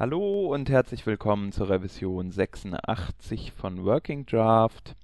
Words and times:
Hallo 0.00 0.46
und 0.46 0.70
herzlich 0.70 1.04
willkommen 1.04 1.52
zur 1.52 1.68
Revision 1.68 2.30
86 2.30 3.52
von 3.52 3.84
Working 3.84 4.24
Draft. 4.24 4.96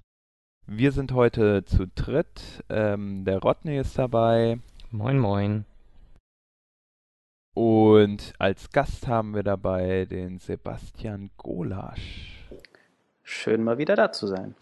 Wir 0.65 0.91
sind 0.91 1.11
heute 1.11 1.63
zu 1.65 1.85
dritt. 1.85 2.63
Ähm, 2.69 3.23
der 3.23 3.37
Rodney 3.37 3.77
ist 3.77 3.99
dabei. 3.99 4.57
Moin, 4.89 5.19
moin. 5.19 5.65
Und 7.53 8.33
als 8.39 8.71
Gast 8.71 9.07
haben 9.07 9.35
wir 9.35 9.43
dabei 9.43 10.05
den 10.05 10.39
Sebastian 10.39 11.29
Golasch. 11.37 12.49
Schön 13.21 13.63
mal 13.63 13.77
wieder 13.77 13.95
da 13.95 14.11
zu 14.11 14.25
sein. 14.25 14.55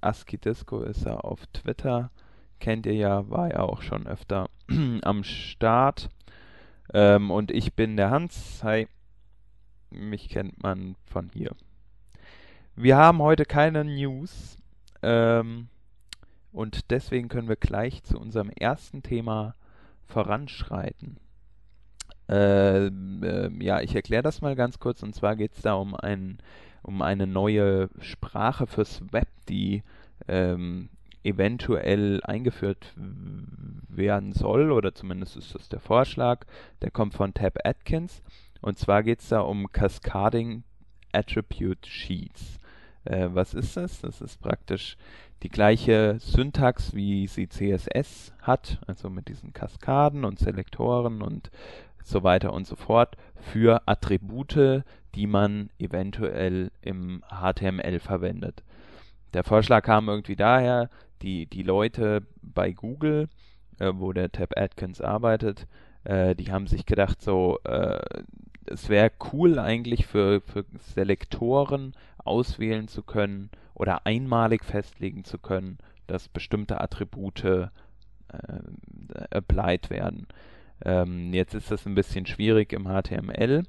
ASCII 0.00 0.36
Disco 0.36 0.82
ist 0.82 1.06
er 1.06 1.24
auf 1.24 1.46
Twitter. 1.52 2.10
Kennt 2.58 2.86
ihr 2.86 2.94
ja, 2.94 3.30
war 3.30 3.52
ja 3.52 3.60
auch 3.60 3.82
schon 3.82 4.08
öfter 4.08 4.50
am 5.02 5.22
Start. 5.22 6.10
Ähm, 6.92 7.30
und 7.30 7.52
ich 7.52 7.74
bin 7.74 7.96
der 7.96 8.10
Hans. 8.10 8.64
Hi. 8.64 8.88
Mich 9.92 10.28
kennt 10.28 10.62
man 10.62 10.96
von 11.06 11.30
hier. 11.32 11.54
Wir 12.74 12.96
haben 12.96 13.20
heute 13.20 13.44
keine 13.44 13.84
News. 13.84 14.56
Ähm, 15.02 15.68
und 16.52 16.90
deswegen 16.90 17.28
können 17.28 17.48
wir 17.48 17.56
gleich 17.56 18.02
zu 18.02 18.18
unserem 18.18 18.50
ersten 18.50 19.02
Thema 19.02 19.54
voranschreiten. 20.06 21.18
Äh, 22.28 22.86
äh, 22.86 23.50
ja, 23.62 23.80
ich 23.80 23.94
erkläre 23.94 24.22
das 24.22 24.40
mal 24.40 24.54
ganz 24.54 24.78
kurz. 24.78 25.02
Und 25.02 25.14
zwar 25.14 25.36
geht 25.36 25.54
es 25.54 25.62
da 25.62 25.74
um, 25.74 25.94
ein, 25.94 26.38
um 26.82 27.02
eine 27.02 27.26
neue 27.26 27.88
Sprache 28.00 28.66
fürs 28.66 29.02
Web, 29.12 29.28
die 29.48 29.82
ähm, 30.28 30.88
eventuell 31.24 32.20
eingeführt 32.24 32.94
werden 32.96 34.32
soll, 34.32 34.72
oder 34.72 34.94
zumindest 34.94 35.36
ist 35.36 35.54
das 35.54 35.68
der 35.68 35.80
Vorschlag. 35.80 36.46
Der 36.80 36.90
kommt 36.90 37.14
von 37.14 37.34
Tab 37.34 37.58
Atkins. 37.64 38.22
Und 38.62 38.78
zwar 38.78 39.02
geht 39.02 39.20
es 39.20 39.28
da 39.28 39.40
um 39.40 39.70
Cascading 39.70 40.62
Attribute 41.12 41.84
Sheets. 41.86 42.58
Äh, 43.04 43.28
was 43.32 43.54
ist 43.54 43.76
das? 43.76 44.00
Das 44.00 44.20
ist 44.20 44.40
praktisch 44.40 44.96
die 45.42 45.48
gleiche 45.48 46.16
Syntax, 46.20 46.94
wie 46.94 47.26
sie 47.26 47.48
CSS 47.48 48.32
hat, 48.40 48.80
also 48.86 49.10
mit 49.10 49.28
diesen 49.28 49.52
Kaskaden 49.52 50.24
und 50.24 50.38
Selektoren 50.38 51.20
und 51.20 51.50
so 52.04 52.22
weiter 52.22 52.52
und 52.52 52.66
so 52.66 52.76
fort, 52.76 53.16
für 53.34 53.82
Attribute, 53.86 54.84
die 55.14 55.26
man 55.26 55.70
eventuell 55.78 56.70
im 56.80 57.22
HTML 57.28 57.98
verwendet. 57.98 58.62
Der 59.34 59.42
Vorschlag 59.42 59.82
kam 59.82 60.08
irgendwie 60.08 60.36
daher, 60.36 60.88
die, 61.22 61.46
die 61.46 61.62
Leute 61.62 62.26
bei 62.40 62.72
Google, 62.72 63.28
äh, 63.80 63.92
wo 63.94 64.12
der 64.12 64.30
Tab 64.30 64.56
Atkins 64.56 65.00
arbeitet, 65.00 65.66
äh, 66.04 66.34
die 66.34 66.52
haben 66.52 66.66
sich 66.66 66.86
gedacht, 66.86 67.20
so, 67.22 67.58
äh, 67.64 68.00
es 68.66 68.88
wäre 68.88 69.10
cool 69.32 69.58
eigentlich 69.58 70.06
für, 70.06 70.40
für 70.40 70.64
Selektoren 70.94 71.94
auswählen 72.18 72.88
zu 72.88 73.02
können 73.02 73.50
oder 73.74 74.06
einmalig 74.06 74.64
festlegen 74.64 75.24
zu 75.24 75.38
können, 75.38 75.78
dass 76.06 76.28
bestimmte 76.28 76.80
Attribute 76.80 77.44
äh, 77.44 77.68
applied 79.30 79.90
werden. 79.90 80.26
Ähm, 80.84 81.32
jetzt 81.32 81.54
ist 81.54 81.70
das 81.70 81.86
ein 81.86 81.94
bisschen 81.94 82.26
schwierig 82.26 82.72
im 82.72 82.84
HTML. 82.84 83.64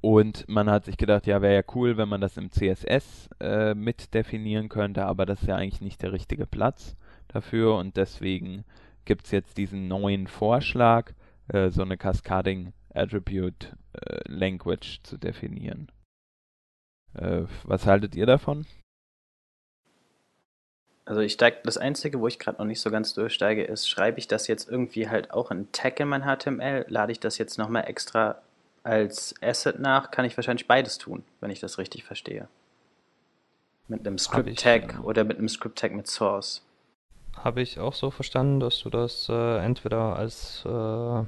Und 0.00 0.48
man 0.48 0.70
hat 0.70 0.86
sich 0.86 0.96
gedacht, 0.96 1.26
ja, 1.26 1.42
wäre 1.42 1.54
ja 1.56 1.74
cool, 1.74 1.98
wenn 1.98 2.08
man 2.08 2.22
das 2.22 2.38
im 2.38 2.50
CSS 2.50 3.28
äh, 3.40 3.74
mit 3.74 4.14
definieren 4.14 4.70
könnte, 4.70 5.04
aber 5.04 5.26
das 5.26 5.42
ist 5.42 5.48
ja 5.48 5.56
eigentlich 5.56 5.82
nicht 5.82 6.02
der 6.02 6.12
richtige 6.12 6.46
Platz 6.46 6.96
dafür 7.28 7.76
und 7.76 7.96
deswegen 7.96 8.64
gibt 9.04 9.26
es 9.26 9.30
jetzt 9.30 9.58
diesen 9.58 9.88
neuen 9.88 10.26
Vorschlag, 10.26 11.12
äh, 11.48 11.68
so 11.68 11.82
eine 11.82 11.98
Cascading 11.98 12.72
Attribute 12.94 13.74
äh, 13.92 14.20
Language 14.26 15.00
zu 15.02 15.16
definieren. 15.16 15.90
Äh, 17.14 17.42
was 17.64 17.86
haltet 17.86 18.14
ihr 18.14 18.26
davon? 18.26 18.66
Also 21.04 21.22
ich 21.22 21.32
steige, 21.32 21.58
das 21.64 21.76
Einzige, 21.76 22.20
wo 22.20 22.28
ich 22.28 22.38
gerade 22.38 22.58
noch 22.58 22.66
nicht 22.66 22.80
so 22.80 22.90
ganz 22.90 23.14
durchsteige, 23.14 23.64
ist, 23.64 23.88
schreibe 23.88 24.20
ich 24.20 24.28
das 24.28 24.46
jetzt 24.46 24.68
irgendwie 24.70 25.08
halt 25.08 25.32
auch 25.32 25.50
in 25.50 25.72
Tag 25.72 25.98
in 25.98 26.08
mein 26.08 26.22
HTML, 26.22 26.86
lade 26.88 27.10
ich 27.10 27.18
das 27.18 27.36
jetzt 27.38 27.58
nochmal 27.58 27.88
extra 27.88 28.40
als 28.82 29.34
Asset 29.42 29.80
nach, 29.80 30.10
kann 30.10 30.24
ich 30.24 30.36
wahrscheinlich 30.36 30.68
beides 30.68 30.98
tun, 30.98 31.24
wenn 31.40 31.50
ich 31.50 31.60
das 31.60 31.78
richtig 31.78 32.04
verstehe. 32.04 32.48
Mit 33.88 34.06
einem 34.06 34.18
Script-Tag 34.18 34.92
ja. 34.92 35.00
oder 35.00 35.24
mit 35.24 35.38
einem 35.38 35.48
Script-Tag 35.48 35.92
mit 35.92 36.06
Source. 36.06 36.62
Habe 37.36 37.60
ich 37.60 37.80
auch 37.80 37.94
so 37.94 38.10
verstanden, 38.10 38.60
dass 38.60 38.78
du 38.78 38.90
das 38.90 39.28
äh, 39.28 39.58
entweder 39.58 40.16
als 40.16 40.64
äh, 40.64 41.24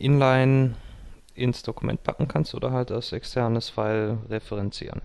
Inline 0.00 0.74
ins 1.34 1.62
Dokument 1.62 2.02
packen 2.02 2.28
kannst 2.28 2.54
oder 2.54 2.72
halt 2.72 2.90
als 2.90 3.12
externes 3.12 3.68
File 3.68 4.18
referenzieren. 4.28 5.02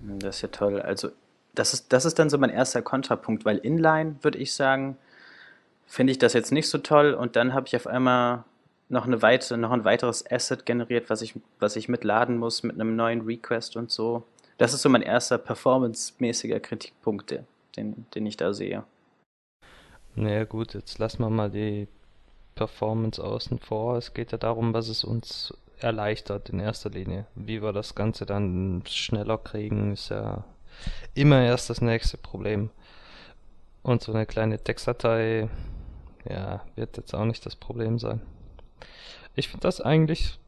Das 0.00 0.36
ist 0.36 0.42
ja 0.42 0.48
toll. 0.48 0.80
Also 0.80 1.10
das 1.54 1.74
ist, 1.74 1.92
das 1.92 2.04
ist 2.04 2.18
dann 2.18 2.30
so 2.30 2.38
mein 2.38 2.50
erster 2.50 2.82
Kontrapunkt, 2.82 3.44
weil 3.44 3.58
Inline, 3.58 4.16
würde 4.22 4.38
ich 4.38 4.52
sagen, 4.54 4.96
finde 5.86 6.12
ich 6.12 6.18
das 6.18 6.34
jetzt 6.34 6.52
nicht 6.52 6.68
so 6.68 6.78
toll 6.78 7.14
und 7.14 7.36
dann 7.36 7.54
habe 7.54 7.66
ich 7.66 7.74
auf 7.74 7.86
einmal 7.86 8.44
noch, 8.88 9.06
eine 9.06 9.20
weite, 9.22 9.56
noch 9.56 9.72
ein 9.72 9.84
weiteres 9.84 10.24
Asset 10.30 10.66
generiert, 10.66 11.10
was 11.10 11.22
ich, 11.22 11.34
was 11.58 11.76
ich 11.76 11.88
mitladen 11.88 12.38
muss 12.38 12.62
mit 12.62 12.74
einem 12.74 12.96
neuen 12.96 13.22
Request 13.22 13.76
und 13.76 13.90
so. 13.90 14.22
Das 14.58 14.74
ist 14.74 14.82
so 14.82 14.88
mein 14.88 15.02
erster 15.02 15.38
performancemäßiger 15.38 16.60
Kritikpunkt, 16.60 17.38
den, 17.76 18.06
den 18.14 18.26
ich 18.26 18.36
da 18.36 18.52
sehe. 18.52 18.84
Naja 20.14 20.44
gut, 20.44 20.74
jetzt 20.74 20.98
lassen 20.98 21.22
wir 21.22 21.30
mal 21.30 21.50
die 21.50 21.86
Performance 22.58 23.22
außen 23.22 23.60
vor. 23.60 23.96
Es 23.96 24.14
geht 24.14 24.32
ja 24.32 24.38
darum, 24.38 24.74
was 24.74 24.88
es 24.88 25.04
uns 25.04 25.54
erleichtert 25.78 26.50
in 26.50 26.58
erster 26.58 26.90
Linie. 26.90 27.26
Wie 27.36 27.62
wir 27.62 27.72
das 27.72 27.94
Ganze 27.94 28.26
dann 28.26 28.82
schneller 28.84 29.38
kriegen, 29.38 29.92
ist 29.92 30.08
ja 30.08 30.44
immer 31.14 31.40
erst 31.40 31.70
das 31.70 31.80
nächste 31.80 32.16
Problem. 32.16 32.70
Und 33.82 34.02
so 34.02 34.12
eine 34.12 34.26
kleine 34.26 34.58
Textdatei, 34.58 35.48
ja, 36.28 36.62
wird 36.74 36.96
jetzt 36.96 37.14
auch 37.14 37.24
nicht 37.24 37.46
das 37.46 37.54
Problem 37.54 38.00
sein. 38.00 38.20
Ich 39.36 39.46
finde 39.46 39.62
das 39.62 39.80
eigentlich 39.80 40.40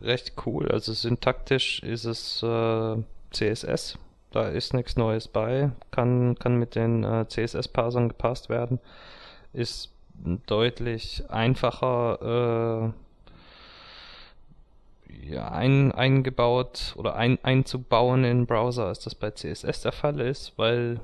recht 0.00 0.32
cool. 0.46 0.70
Also 0.72 0.94
syntaktisch 0.94 1.82
ist 1.82 2.06
es 2.06 2.42
äh, 2.42 2.96
CSS. 3.30 3.98
Da 4.30 4.48
ist 4.48 4.72
nichts 4.72 4.96
Neues 4.96 5.28
bei. 5.28 5.70
Kann, 5.90 6.38
kann 6.38 6.56
mit 6.56 6.76
den 6.76 7.04
äh, 7.04 7.26
CSS-Parsern 7.28 8.08
gepasst 8.08 8.48
werden. 8.48 8.80
Ist 9.52 9.91
deutlich 10.46 11.24
einfacher 11.30 12.92
äh, 12.92 13.02
ja, 15.32 15.50
ein, 15.50 15.92
eingebaut 15.92 16.94
oder 16.96 17.14
ein, 17.14 17.38
einzubauen 17.42 18.24
in 18.24 18.46
Browser, 18.46 18.86
als 18.86 19.00
das 19.00 19.14
bei 19.14 19.30
CSS 19.30 19.82
der 19.82 19.92
Fall 19.92 20.20
ist, 20.20 20.52
weil 20.56 21.00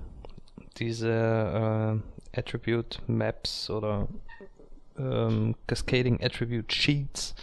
diese 0.79 1.11
äh, 1.11 2.39
Attribute 2.39 3.01
Maps 3.07 3.71
oder 3.71 4.09
ähm, 4.99 5.55
Cascading 5.67 6.23
Attribute 6.23 6.73
Sheets 6.73 7.35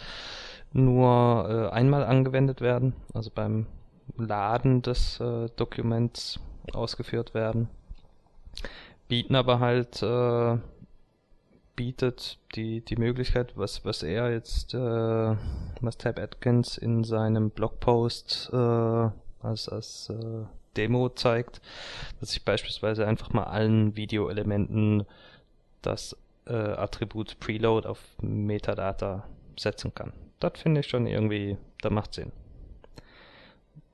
nur 0.72 1.48
äh, 1.48 1.74
einmal 1.74 2.04
angewendet 2.04 2.60
werden, 2.60 2.94
also 3.14 3.30
beim 3.34 3.66
Laden 4.16 4.82
des 4.82 5.20
äh, 5.20 5.48
Dokuments 5.56 6.38
ausgeführt 6.72 7.34
werden, 7.34 7.68
bieten 9.08 9.34
aber 9.34 9.60
halt 9.60 10.02
äh, 10.02 10.58
bietet 11.76 12.38
die, 12.54 12.80
die 12.80 12.96
Möglichkeit, 12.96 13.52
was, 13.56 13.84
was 13.84 14.02
er 14.02 14.32
jetzt, 14.32 14.74
äh, 14.74 15.36
was 15.80 15.98
Tab 15.98 16.18
Atkins 16.18 16.78
in 16.78 17.04
seinem 17.04 17.50
Blogpost 17.50 18.50
äh, 18.52 18.56
als, 19.42 19.68
als 19.68 20.10
äh, 20.10 20.44
Demo 20.76 21.10
zeigt, 21.10 21.60
dass 22.20 22.32
ich 22.32 22.44
beispielsweise 22.44 23.06
einfach 23.06 23.32
mal 23.32 23.44
allen 23.44 23.96
Videoelementen 23.96 25.04
das 25.82 26.16
äh, 26.46 26.54
Attribut 26.54 27.38
Preload 27.40 27.86
auf 27.86 28.00
Metadata 28.20 29.24
setzen 29.58 29.94
kann. 29.94 30.12
Das 30.40 30.60
finde 30.60 30.80
ich 30.80 30.86
schon 30.86 31.06
irgendwie, 31.06 31.56
da 31.80 31.90
macht 31.90 32.14
Sinn. 32.14 32.32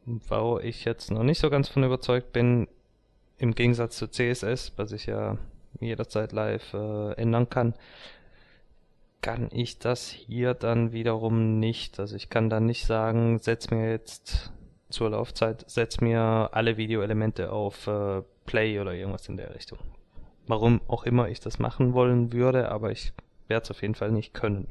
Wo 0.05 0.58
ich 0.58 0.85
jetzt 0.85 1.11
noch 1.11 1.23
nicht 1.23 1.38
so 1.38 1.50
ganz 1.50 1.69
von 1.69 1.85
überzeugt 1.85 2.32
bin, 2.32 2.67
im 3.38 3.55
Gegensatz 3.55 3.96
zu 3.96 4.08
CSS, 4.08 4.73
was 4.76 4.93
ich 4.93 5.06
ja 5.06 5.38
jederzeit 5.80 6.32
live 6.32 6.74
äh, 6.74 7.12
ändern 7.12 7.48
kann, 7.48 7.74
kann 9.20 9.48
ich 9.52 9.78
das 9.78 10.08
hier 10.08 10.54
dann 10.54 10.92
wiederum 10.92 11.58
nicht. 11.60 12.00
Also 12.00 12.16
ich 12.16 12.28
kann 12.28 12.50
dann 12.50 12.66
nicht 12.66 12.86
sagen, 12.86 13.38
setz 13.38 13.70
mir 13.70 13.90
jetzt 13.90 14.52
zur 14.90 15.10
Laufzeit, 15.10 15.64
setz 15.69 16.00
mir 16.00 16.50
alle 16.52 16.76
Videoelemente 16.76 17.52
auf 17.52 17.86
äh, 17.86 18.22
Play 18.46 18.80
oder 18.80 18.92
irgendwas 18.92 19.28
in 19.28 19.36
der 19.36 19.54
Richtung. 19.54 19.78
Warum 20.46 20.80
auch 20.88 21.04
immer 21.04 21.28
ich 21.28 21.40
das 21.40 21.58
machen 21.58 21.94
wollen 21.94 22.32
würde, 22.32 22.70
aber 22.70 22.90
ich 22.90 23.12
werde 23.48 23.64
es 23.64 23.70
auf 23.70 23.82
jeden 23.82 23.94
Fall 23.94 24.10
nicht 24.10 24.34
können. 24.34 24.66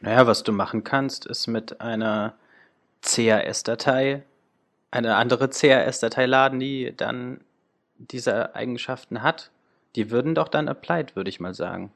Naja, 0.00 0.26
was 0.26 0.42
du 0.42 0.52
machen 0.52 0.84
kannst, 0.84 1.24
ist 1.24 1.46
mit 1.46 1.80
einer 1.80 2.34
CAS-Datei 3.02 4.24
eine 4.90 5.16
andere 5.16 5.48
CAS-Datei 5.48 6.26
laden, 6.26 6.60
die 6.60 6.94
dann 6.96 7.40
diese 7.98 8.54
Eigenschaften 8.54 9.22
hat, 9.22 9.50
die 9.94 10.10
würden 10.10 10.34
doch 10.34 10.48
dann 10.48 10.68
applied, 10.68 11.16
würde 11.16 11.30
ich 11.30 11.40
mal 11.40 11.54
sagen. 11.54 11.92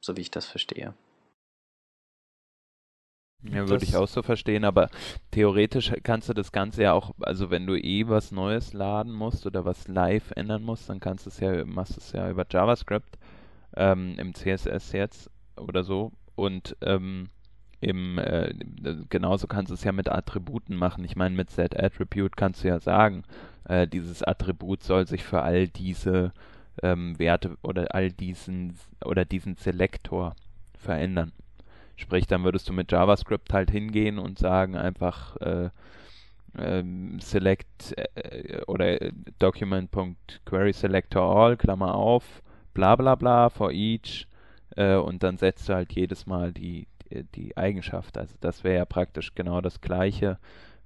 So 0.00 0.16
wie 0.16 0.22
ich 0.22 0.30
das 0.30 0.46
verstehe. 0.46 0.94
Ja, 3.42 3.68
würde 3.68 3.84
ich 3.84 3.96
auch 3.96 4.08
so 4.08 4.22
verstehen, 4.22 4.64
aber 4.64 4.88
theoretisch 5.30 5.92
kannst 6.02 6.28
du 6.28 6.32
das 6.32 6.52
Ganze 6.52 6.82
ja 6.82 6.92
auch, 6.94 7.12
also 7.20 7.50
wenn 7.50 7.66
du 7.66 7.76
eh 7.76 8.08
was 8.08 8.32
Neues 8.32 8.72
laden 8.72 9.12
musst 9.12 9.46
oder 9.46 9.64
was 9.64 9.88
live 9.88 10.32
ändern 10.32 10.62
musst, 10.62 10.88
dann 10.88 11.00
kannst 11.00 11.26
du 11.26 11.30
es 11.30 11.38
ja, 11.38 11.64
machst 11.64 11.96
du 11.96 12.00
es 12.00 12.12
ja 12.12 12.28
über 12.30 12.46
JavaScript 12.48 13.18
ähm, 13.76 14.14
im 14.18 14.34
CSS 14.34 14.92
jetzt 14.92 15.30
oder 15.56 15.84
so 15.84 16.12
und 16.34 16.76
ähm, 16.80 17.28
im, 17.80 18.18
äh, 18.18 18.54
genauso 19.10 19.46
kannst 19.46 19.70
du 19.70 19.74
es 19.74 19.84
ja 19.84 19.92
mit 19.92 20.08
Attributen 20.08 20.76
machen. 20.76 21.04
Ich 21.04 21.16
meine, 21.16 21.36
mit 21.36 21.50
set-attribute 21.50 22.34
kannst 22.36 22.64
du 22.64 22.68
ja 22.68 22.80
sagen, 22.80 23.24
äh, 23.64 23.86
dieses 23.86 24.22
Attribut 24.22 24.82
soll 24.82 25.06
sich 25.06 25.24
für 25.24 25.42
all 25.42 25.68
diese 25.68 26.32
ähm, 26.82 27.18
Werte 27.18 27.56
oder 27.62 27.94
all 27.94 28.10
diesen 28.10 28.76
oder 29.04 29.24
diesen 29.24 29.56
Selektor 29.56 30.34
verändern. 30.74 31.32
Sprich, 31.96 32.26
dann 32.26 32.44
würdest 32.44 32.68
du 32.68 32.72
mit 32.72 32.92
JavaScript 32.92 33.52
halt 33.52 33.70
hingehen 33.70 34.18
und 34.18 34.38
sagen 34.38 34.76
einfach 34.76 35.36
äh, 35.38 35.70
ähm, 36.58 37.18
select 37.20 37.94
äh, 37.96 38.62
oder 38.66 38.98
document.querySelectorAll, 39.38 41.56
Klammer 41.56 41.94
auf, 41.94 42.42
bla 42.74 42.96
bla 42.96 43.14
bla 43.14 43.50
for 43.50 43.70
each 43.72 44.26
äh, 44.76 44.96
und 44.96 45.22
dann 45.22 45.38
setzt 45.38 45.68
du 45.68 45.74
halt 45.74 45.92
jedes 45.92 46.26
Mal 46.26 46.52
die, 46.52 46.86
die, 47.10 47.24
die 47.24 47.56
Eigenschaft. 47.56 48.18
Also 48.18 48.34
das 48.40 48.64
wäre 48.64 48.76
ja 48.76 48.84
praktisch 48.84 49.34
genau 49.34 49.60
das 49.60 49.80
gleiche, 49.80 50.38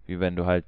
wie 0.07 0.21
wenn 0.21 0.37
du 0.37 0.47
halt 0.47 0.65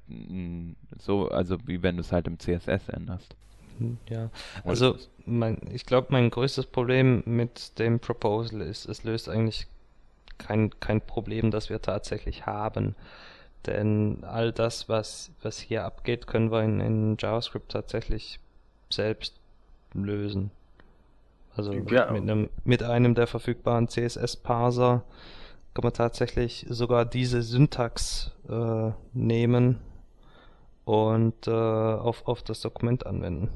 so, 0.97 1.29
also 1.29 1.57
wie 1.65 1.83
wenn 1.83 1.97
du 1.97 2.01
es 2.01 2.11
halt 2.11 2.27
im 2.27 2.39
CSS 2.39 2.89
änderst. 2.89 3.35
Hm, 3.79 3.97
ja, 4.09 4.29
also 4.63 4.97
mein, 5.25 5.57
ich 5.71 5.85
glaube, 5.85 6.07
mein 6.11 6.29
größtes 6.29 6.67
Problem 6.67 7.23
mit 7.25 7.79
dem 7.79 7.99
Proposal 7.99 8.61
ist, 8.61 8.85
es 8.85 9.03
löst 9.03 9.29
eigentlich 9.29 9.67
kein, 10.37 10.71
kein 10.79 11.01
Problem, 11.01 11.51
das 11.51 11.69
wir 11.69 11.81
tatsächlich 11.81 12.45
haben. 12.45 12.95
Denn 13.65 14.23
all 14.23 14.51
das, 14.51 14.89
was, 14.89 15.31
was 15.41 15.59
hier 15.59 15.85
abgeht, 15.85 16.27
können 16.27 16.51
wir 16.51 16.63
in, 16.63 16.79
in 16.79 17.17
JavaScript 17.17 17.71
tatsächlich 17.71 18.39
selbst 18.89 19.39
lösen. 19.93 20.51
Also 21.55 21.71
ja. 21.71 22.11
mit, 22.11 22.23
einem, 22.23 22.49
mit 22.63 22.83
einem 22.83 23.15
der 23.15 23.27
verfügbaren 23.27 23.87
CSS-Parser 23.87 25.03
kann 25.73 25.83
man 25.83 25.93
tatsächlich 25.93 26.65
sogar 26.69 27.05
diese 27.05 27.41
Syntax 27.41 28.31
äh, 28.47 28.91
nehmen 29.13 29.79
und 30.85 31.47
äh, 31.47 31.51
auf, 31.51 32.27
auf 32.27 32.43
das 32.43 32.61
Dokument 32.61 33.05
anwenden. 33.05 33.49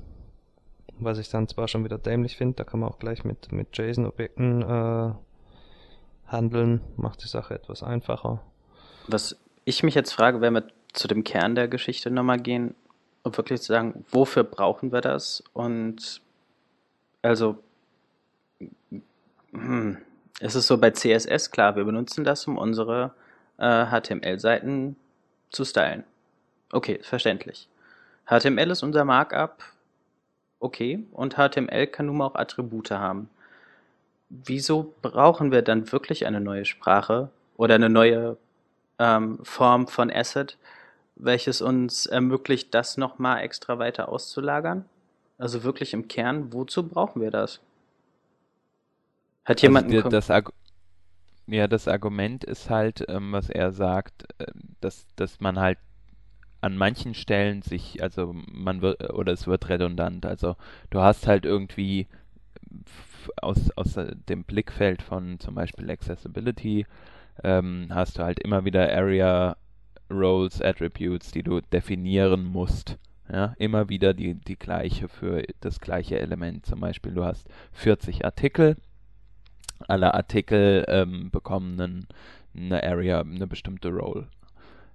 Was 1.00 1.20
ich 1.20 1.30
dann 1.30 1.48
zwar 1.48 1.68
schon 1.68 1.84
wieder 1.84 2.00
dämlich 2.00 2.38
finde, 2.38 2.56
da 2.56 2.64
kann 2.64 2.80
man 2.80 2.90
auch 2.90 2.98
gleich 2.98 3.24
mit, 3.24 3.52
mit 3.52 3.78
JSON-Objekten 3.78 4.62
äh, 4.64 5.14
handeln, 6.26 6.82
macht 6.96 7.24
die 7.24 7.28
Sache 7.28 7.54
etwas 7.54 7.84
einfacher. 7.84 8.42
Was 9.08 9.38
ich 9.66 9.84
mich 9.84 9.94
jetzt 9.94 10.12
frage, 10.14 10.42
wenn 10.42 10.54
wir 10.54 10.68
zu 10.94 11.08
dem 11.08 11.24
Kern 11.24 11.54
der 11.54 11.68
Geschichte 11.68 12.10
nochmal 12.10 12.40
gehen 12.40 12.74
und 13.22 13.38
wirklich 13.38 13.62
zu 13.62 13.68
sagen, 13.68 14.06
wofür 14.10 14.44
brauchen 14.44 14.92
wir 14.92 15.02
das? 15.02 15.44
Und 15.54 16.22
also 17.22 17.58
hm, 19.52 19.98
es 20.40 20.56
ist 20.56 20.68
so 20.68 20.78
bei 20.78 20.92
CSS 20.92 21.52
klar, 21.52 21.76
wir 21.76 21.84
benutzen 21.84 22.24
das, 22.24 22.48
um 22.48 22.58
unsere 22.58 23.14
äh, 23.58 23.86
HTML-Seiten 23.86 24.96
zu 25.50 25.66
stylen. 25.66 26.04
Okay, 26.72 27.00
verständlich. 27.02 27.68
HTML 28.28 28.72
ist 28.72 28.84
unser 28.84 29.06
Markup, 29.06 29.64
okay, 30.60 31.06
und 31.12 31.36
HTML 31.36 31.88
kann 31.88 32.08
nun 32.08 32.18
mal 32.18 32.26
auch 32.26 32.36
Attribute 32.36 32.92
haben. 32.92 33.30
Wieso 34.30 34.94
brauchen 35.02 35.52
wir 35.52 35.62
dann 35.62 35.92
wirklich 35.92 36.26
eine 36.26 36.42
neue 36.42 36.66
Sprache 36.66 37.30
oder 37.56 37.76
eine 37.76 37.90
neue 37.90 38.38
ähm, 39.00 39.40
Form 39.44 39.88
von 39.88 40.12
Asset, 40.12 40.58
welches 41.16 41.62
uns 41.62 42.06
ermöglicht, 42.06 42.74
das 42.74 42.98
nochmal 42.98 43.42
extra 43.42 43.80
weiter 43.80 44.10
auszulagern? 44.10 44.86
Also 45.38 45.64
wirklich 45.64 45.94
im 45.94 46.08
Kern, 46.08 46.52
wozu 46.52 46.88
brauchen 46.88 47.22
wir 47.22 47.32
das? 47.32 47.62
Hat 49.48 49.62
jemand 49.62 49.92
also 49.94 50.10
das 50.10 50.30
ja, 51.48 51.68
das 51.70 51.88
Argument 51.88 52.44
ist 52.44 52.70
halt, 52.70 53.06
ähm, 53.08 53.32
was 53.32 53.50
er 53.50 53.72
sagt, 53.72 54.26
äh, 54.40 54.48
dass, 54.82 55.08
dass 55.16 55.40
man 55.40 55.58
halt 55.58 55.78
an 56.60 56.76
manchen 56.76 57.14
Stellen 57.14 57.62
sich, 57.62 58.04
also 58.04 58.36
man 58.52 58.82
wird, 58.82 59.14
oder 59.14 59.32
es 59.32 59.48
wird 59.48 59.70
redundant. 59.70 60.26
Also 60.26 60.58
du 60.90 61.00
hast 61.00 61.26
halt 61.26 61.46
irgendwie 61.46 62.08
aus, 63.42 63.72
aus 63.78 63.98
dem 64.28 64.44
Blickfeld 64.44 65.02
von 65.02 65.40
zum 65.40 65.56
Beispiel 65.56 65.90
Accessibility 65.90 66.86
ähm, 67.44 67.88
hast 67.92 68.18
du 68.18 68.24
halt 68.24 68.40
immer 68.40 68.66
wieder 68.66 68.92
Area 68.92 69.56
Roles, 70.12 70.62
Attributes, 70.62 71.32
die 71.32 71.44
du 71.44 71.62
definieren 71.62 72.44
musst. 72.44 72.98
Ja, 73.32 73.54
immer 73.58 73.88
wieder 73.88 74.14
die, 74.14 74.36
die 74.36 74.58
gleiche 74.58 75.08
für 75.08 75.44
das 75.62 75.80
gleiche 75.80 76.20
Element. 76.20 76.66
Zum 76.66 76.82
Beispiel, 76.82 77.14
du 77.14 77.24
hast 77.24 77.48
40 77.74 78.26
Artikel 78.26 78.76
alle 79.88 80.14
Artikel 80.14 80.86
ähm, 80.88 81.30
bekommen 81.32 81.80
einen, 81.80 82.08
eine 82.56 82.84
Area, 82.84 83.22
eine 83.22 83.48
bestimmte 83.48 83.90
Role. 83.90 84.28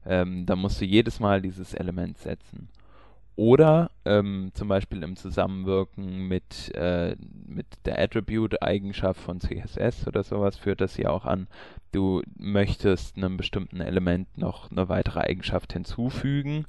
Ähm, 0.05 0.47
da 0.47 0.57
musst 0.57 0.81
du 0.81 0.85
jedes 0.85 1.21
Mal 1.21 1.43
dieses 1.43 1.75
Element 1.75 2.19
setzen. 2.19 2.69
Oder 3.35 3.91
ähm, 4.05 4.51
zum 4.53 4.69
Beispiel 4.69 5.03
im 5.03 5.17
Zusammenwirken 5.17 6.29
mit, 6.29 6.71
äh, 6.75 7.17
mit 7.47 7.67
der 7.87 7.99
Attribute-Eigenschaft 7.99 9.19
von 9.19 9.41
CSS 9.41 10.07
oder 10.07 10.23
sowas 10.23 10.59
führt 10.59 10.83
das 10.83 10.99
ja 10.99 11.09
auch 11.09 11.25
an, 11.25 11.47
du 11.93 12.23
möchtest 12.37 13.17
einem 13.17 13.39
bestimmten 13.39 13.81
Element 13.81 14.37
noch 14.37 14.71
eine 14.71 14.91
weitere 14.91 15.21
Eigenschaft 15.21 15.73
hinzufügen, 15.73 16.67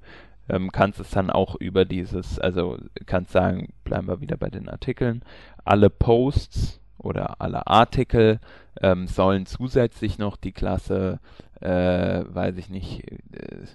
ähm, 0.48 0.71
kannst 0.71 1.01
es 1.01 1.10
dann 1.10 1.30
auch 1.30 1.56
über 1.56 1.83
dieses, 1.83 2.39
also 2.39 2.77
kannst 3.06 3.31
sagen, 3.31 3.74
bleiben 3.83 4.07
wir 4.07 4.21
wieder 4.21 4.38
bei 4.38 4.50
den 4.50 4.69
Artikeln, 4.69 5.21
alle 5.65 5.89
Posts 5.89 6.80
oder 7.03 7.41
alle 7.41 7.67
Artikel 7.67 8.39
ähm, 8.81 9.07
sollen 9.07 9.45
zusätzlich 9.45 10.17
noch 10.17 10.38
die 10.38 10.51
Klasse, 10.51 11.19
äh, 11.61 12.23
weiß 12.27 12.57
ich 12.57 12.69
nicht, 12.69 13.03
äh, 13.09 13.65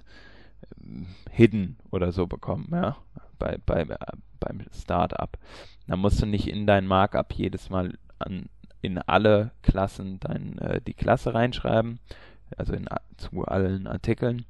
Hidden 1.31 1.77
oder 1.91 2.13
so 2.13 2.27
bekommen, 2.27 2.69
ja, 2.73 2.97
bei, 3.39 3.59
bei, 3.65 3.83
äh, 3.83 3.97
beim 4.41 4.63
Startup. 4.73 5.31
Da 5.87 5.97
musst 5.97 6.21
du 6.21 6.27
nicht 6.27 6.49
in 6.49 6.67
dein 6.67 6.87
Markup 6.87 7.33
jedes 7.33 7.71
Mal 7.71 7.99
an, 8.19 8.49
in 8.81 8.99
alle 8.99 9.53
Klassen 9.63 10.19
dein, 10.21 10.59
äh, 10.59 10.81
die 10.81 10.95
Klasse 10.95 11.35
reinschreiben, 11.35 12.01
also 12.57 12.73
in, 12.73 12.87
zu 13.17 13.45
allen 13.45 13.87
Artikeln, 13.87 14.45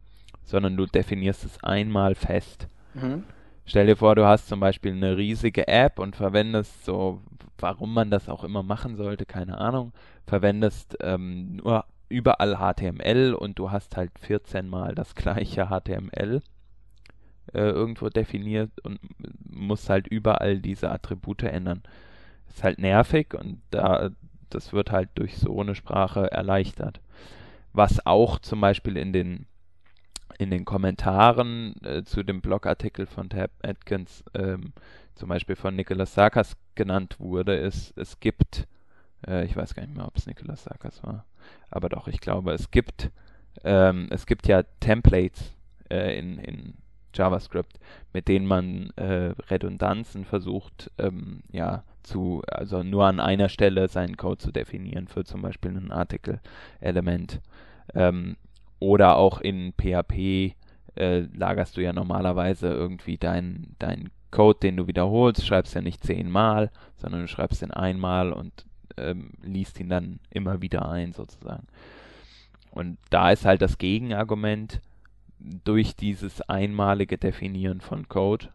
sondern 0.44 0.76
du 0.76 0.86
definierst 0.86 1.44
es 1.44 1.62
einmal 1.62 2.14
fest. 2.14 2.68
Mhm. 2.94 3.24
Stell 3.68 3.84
dir 3.84 3.96
vor, 3.96 4.14
du 4.14 4.24
hast 4.24 4.48
zum 4.48 4.60
Beispiel 4.60 4.92
eine 4.92 5.18
riesige 5.18 5.68
App 5.68 5.98
und 5.98 6.16
verwendest 6.16 6.86
so, 6.86 7.20
warum 7.58 7.92
man 7.92 8.10
das 8.10 8.30
auch 8.30 8.42
immer 8.42 8.62
machen 8.62 8.96
sollte, 8.96 9.26
keine 9.26 9.58
Ahnung, 9.58 9.92
verwendest 10.26 10.96
ähm, 11.02 11.56
nur 11.56 11.84
überall 12.08 12.56
HTML 12.56 13.34
und 13.34 13.58
du 13.58 13.70
hast 13.70 13.98
halt 13.98 14.18
14 14.20 14.66
mal 14.66 14.94
das 14.94 15.14
gleiche 15.14 15.66
HTML 15.66 16.40
äh, 17.52 17.60
irgendwo 17.60 18.08
definiert 18.08 18.70
und 18.84 19.00
musst 19.44 19.90
halt 19.90 20.06
überall 20.08 20.60
diese 20.60 20.90
Attribute 20.90 21.42
ändern. 21.42 21.82
Ist 22.48 22.64
halt 22.64 22.78
nervig 22.78 23.34
und 23.34 23.60
da, 23.70 24.08
das 24.48 24.72
wird 24.72 24.92
halt 24.92 25.10
durch 25.16 25.36
so 25.36 25.60
eine 25.60 25.74
Sprache 25.74 26.32
erleichtert. 26.32 27.02
Was 27.74 28.06
auch 28.06 28.38
zum 28.38 28.62
Beispiel 28.62 28.96
in 28.96 29.12
den 29.12 29.44
in 30.38 30.50
den 30.50 30.64
Kommentaren 30.64 31.74
äh, 31.82 32.04
zu 32.04 32.22
dem 32.22 32.40
Blogartikel 32.40 33.06
von 33.06 33.28
Tab 33.28 33.50
Atkins, 33.62 34.24
ähm, 34.34 34.72
zum 35.14 35.28
Beispiel 35.28 35.56
von 35.56 35.74
Nicholas 35.74 36.14
Sarkas 36.14 36.56
genannt 36.76 37.16
wurde, 37.18 37.56
ist, 37.56 37.96
es 37.98 38.20
gibt, 38.20 38.66
äh, 39.26 39.44
ich 39.44 39.56
weiß 39.56 39.74
gar 39.74 39.82
nicht 39.82 39.96
mehr, 39.96 40.06
ob 40.06 40.16
es 40.16 40.26
Nicholas 40.26 40.64
Sarkas 40.64 41.02
war, 41.02 41.26
aber 41.70 41.88
doch, 41.88 42.06
ich 42.06 42.20
glaube, 42.20 42.52
es 42.52 42.70
gibt, 42.70 43.10
ähm, 43.64 44.06
es 44.10 44.26
gibt 44.26 44.46
ja 44.46 44.62
Templates 44.80 45.52
äh, 45.90 46.16
in, 46.18 46.38
in 46.38 46.74
JavaScript, 47.14 47.80
mit 48.12 48.28
denen 48.28 48.46
man 48.46 48.90
äh, 48.96 49.34
Redundanzen 49.50 50.24
versucht, 50.24 50.90
ähm, 50.98 51.42
ja, 51.50 51.82
zu, 52.02 52.42
also 52.46 52.82
nur 52.82 53.06
an 53.06 53.20
einer 53.20 53.48
Stelle 53.48 53.88
seinen 53.88 54.16
Code 54.16 54.38
zu 54.38 54.52
definieren 54.52 55.08
für 55.08 55.24
zum 55.24 55.42
Beispiel 55.42 55.76
ein 55.76 55.90
Artikel-Element. 55.90 57.40
Ähm, 57.94 58.36
oder 58.80 59.16
auch 59.16 59.40
in 59.40 59.72
PHP 59.72 60.54
äh, 60.96 61.20
lagerst 61.34 61.76
du 61.76 61.82
ja 61.82 61.92
normalerweise 61.92 62.68
irgendwie 62.68 63.18
deinen 63.18 63.76
dein 63.78 64.10
Code, 64.30 64.58
den 64.60 64.76
du 64.76 64.86
wiederholst, 64.86 65.46
schreibst 65.46 65.74
ja 65.74 65.80
nicht 65.80 66.04
zehnmal, 66.04 66.70
sondern 66.96 67.22
du 67.22 67.28
schreibst 67.28 67.62
ihn 67.62 67.70
einmal 67.70 68.32
und 68.32 68.66
ähm, 68.96 69.32
liest 69.42 69.80
ihn 69.80 69.88
dann 69.88 70.20
immer 70.30 70.60
wieder 70.60 70.90
ein, 70.90 71.12
sozusagen. 71.12 71.66
Und 72.70 72.98
da 73.10 73.30
ist 73.30 73.44
halt 73.44 73.62
das 73.62 73.78
Gegenargument, 73.78 74.80
durch 75.38 75.94
dieses 75.94 76.42
einmalige 76.42 77.16
Definieren 77.16 77.80
von 77.80 78.08
Code 78.08 78.48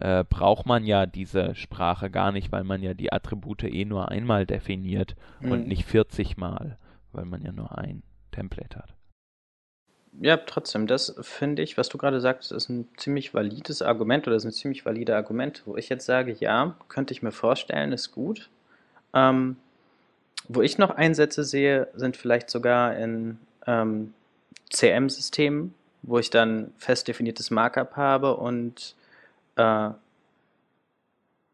äh, 0.00 0.24
braucht 0.24 0.66
man 0.66 0.84
ja 0.84 1.06
diese 1.06 1.54
Sprache 1.54 2.10
gar 2.10 2.32
nicht, 2.32 2.50
weil 2.50 2.64
man 2.64 2.82
ja 2.82 2.94
die 2.94 3.12
Attribute 3.12 3.62
eh 3.64 3.84
nur 3.84 4.08
einmal 4.08 4.44
definiert 4.44 5.14
mhm. 5.40 5.52
und 5.52 5.68
nicht 5.68 5.84
40 5.84 6.36
Mal, 6.36 6.76
weil 7.12 7.24
man 7.24 7.42
ja 7.42 7.52
nur 7.52 7.78
ein 7.78 8.02
Template 8.32 8.76
hat. 8.76 8.94
Ja, 10.20 10.36
trotzdem, 10.36 10.86
das 10.86 11.14
finde 11.20 11.62
ich, 11.62 11.76
was 11.76 11.88
du 11.88 11.98
gerade 11.98 12.20
sagst, 12.20 12.52
ist 12.52 12.68
ein 12.68 12.88
ziemlich 12.96 13.34
valides 13.34 13.82
Argument 13.82 14.26
oder 14.26 14.36
ist 14.36 14.44
ein 14.44 14.52
ziemlich 14.52 14.84
valide 14.86 15.16
Argument, 15.16 15.62
wo 15.66 15.76
ich 15.76 15.88
jetzt 15.88 16.06
sage, 16.06 16.32
ja, 16.38 16.76
könnte 16.88 17.12
ich 17.12 17.22
mir 17.22 17.32
vorstellen, 17.32 17.92
ist 17.92 18.12
gut. 18.12 18.48
Ähm, 19.12 19.56
wo 20.48 20.62
ich 20.62 20.78
noch 20.78 20.90
Einsätze 20.90 21.42
sehe, 21.42 21.88
sind 21.94 22.16
vielleicht 22.16 22.50
sogar 22.50 22.96
in 22.96 23.38
ähm, 23.66 24.12
CM-Systemen, 24.70 25.74
wo 26.02 26.18
ich 26.18 26.30
dann 26.30 26.72
fest 26.78 27.08
definiertes 27.08 27.50
Markup 27.50 27.96
habe 27.96 28.36
und 28.36 28.94
äh, 29.56 29.90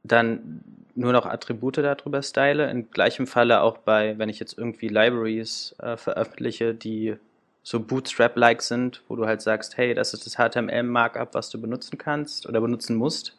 dann 0.02 0.64
nur 0.94 1.12
noch 1.12 1.26
Attribute 1.26 1.78
darüber 1.78 2.22
style. 2.22 2.68
In 2.70 2.90
gleichem 2.90 3.26
Falle 3.26 3.62
auch 3.62 3.78
bei, 3.78 4.18
wenn 4.18 4.28
ich 4.28 4.40
jetzt 4.40 4.58
irgendwie 4.58 4.88
Libraries 4.88 5.74
äh, 5.78 5.96
veröffentliche, 5.96 6.74
die 6.74 7.16
so 7.62 7.80
Bootstrap-like 7.80 8.62
sind, 8.62 9.02
wo 9.08 9.16
du 9.16 9.26
halt 9.26 9.42
sagst, 9.42 9.76
hey, 9.76 9.94
das 9.94 10.14
ist 10.14 10.26
das 10.26 10.36
HTML-Markup, 10.36 11.34
was 11.34 11.50
du 11.50 11.60
benutzen 11.60 11.98
kannst 11.98 12.48
oder 12.48 12.60
benutzen 12.60 12.96
musst. 12.96 13.36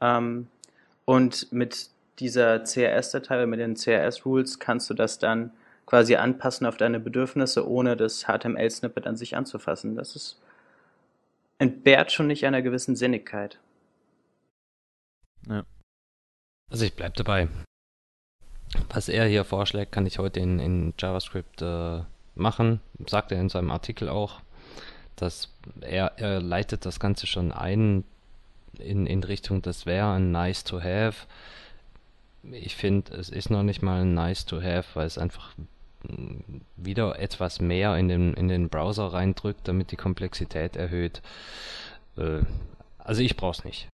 Ähm, 0.00 0.48
und 1.04 1.50
mit 1.52 1.88
dieser 2.18 2.62
CRS-Datei, 2.62 3.46
mit 3.46 3.60
den 3.60 3.74
CRS-Rules 3.74 4.58
kannst 4.58 4.90
du 4.90 4.94
das 4.94 5.18
dann 5.18 5.52
quasi 5.86 6.16
anpassen 6.16 6.66
auf 6.66 6.76
deine 6.76 7.00
Bedürfnisse, 7.00 7.66
ohne 7.66 7.96
das 7.96 8.24
HTML-Snippet 8.24 9.06
an 9.06 9.16
sich 9.16 9.36
anzufassen. 9.36 9.96
Das 9.96 10.14
ist 10.14 10.38
entbehrt 11.58 12.12
schon 12.12 12.26
nicht 12.26 12.46
einer 12.46 12.62
gewissen 12.62 12.96
Sinnigkeit. 12.96 13.58
Ja. 15.46 15.64
Also 16.70 16.84
ich 16.84 16.94
bleib 16.94 17.14
dabei. 17.14 17.48
Was 18.90 19.08
er 19.08 19.26
hier 19.26 19.44
vorschlägt, 19.44 19.92
kann 19.92 20.06
ich 20.06 20.18
heute 20.18 20.40
in, 20.40 20.58
in 20.58 20.94
JavaScript 20.98 21.62
äh, 21.62 22.02
machen. 22.38 22.80
Sagt 23.06 23.32
er 23.32 23.40
in 23.40 23.48
seinem 23.48 23.70
Artikel 23.70 24.08
auch, 24.08 24.40
dass 25.16 25.52
er, 25.80 26.12
er 26.16 26.40
leitet 26.40 26.86
das 26.86 27.00
Ganze 27.00 27.26
schon 27.26 27.52
ein 27.52 28.04
in, 28.78 29.06
in 29.06 29.24
Richtung, 29.24 29.62
das 29.62 29.86
wäre 29.86 30.12
ein 30.12 30.30
nice 30.30 30.62
to 30.62 30.80
have 30.80 31.26
ich 32.52 32.76
finde, 32.76 33.14
es 33.14 33.28
ist 33.30 33.50
noch 33.50 33.62
nicht 33.62 33.82
mal 33.82 34.04
nice 34.04 34.46
to 34.46 34.62
have, 34.62 34.86
weil 34.94 35.06
es 35.06 35.18
einfach 35.18 35.54
wieder 36.76 37.18
etwas 37.18 37.60
mehr 37.60 37.96
in 37.96 38.08
den, 38.08 38.34
in 38.34 38.48
den 38.48 38.68
Browser 38.68 39.12
reindrückt, 39.12 39.66
damit 39.66 39.90
die 39.90 39.96
Komplexität 39.96 40.76
erhöht. 40.76 41.22
Äh, 42.16 42.40
also 42.98 43.22
ich 43.22 43.36
brauche 43.36 43.58
es 43.58 43.64
nicht. 43.64 43.88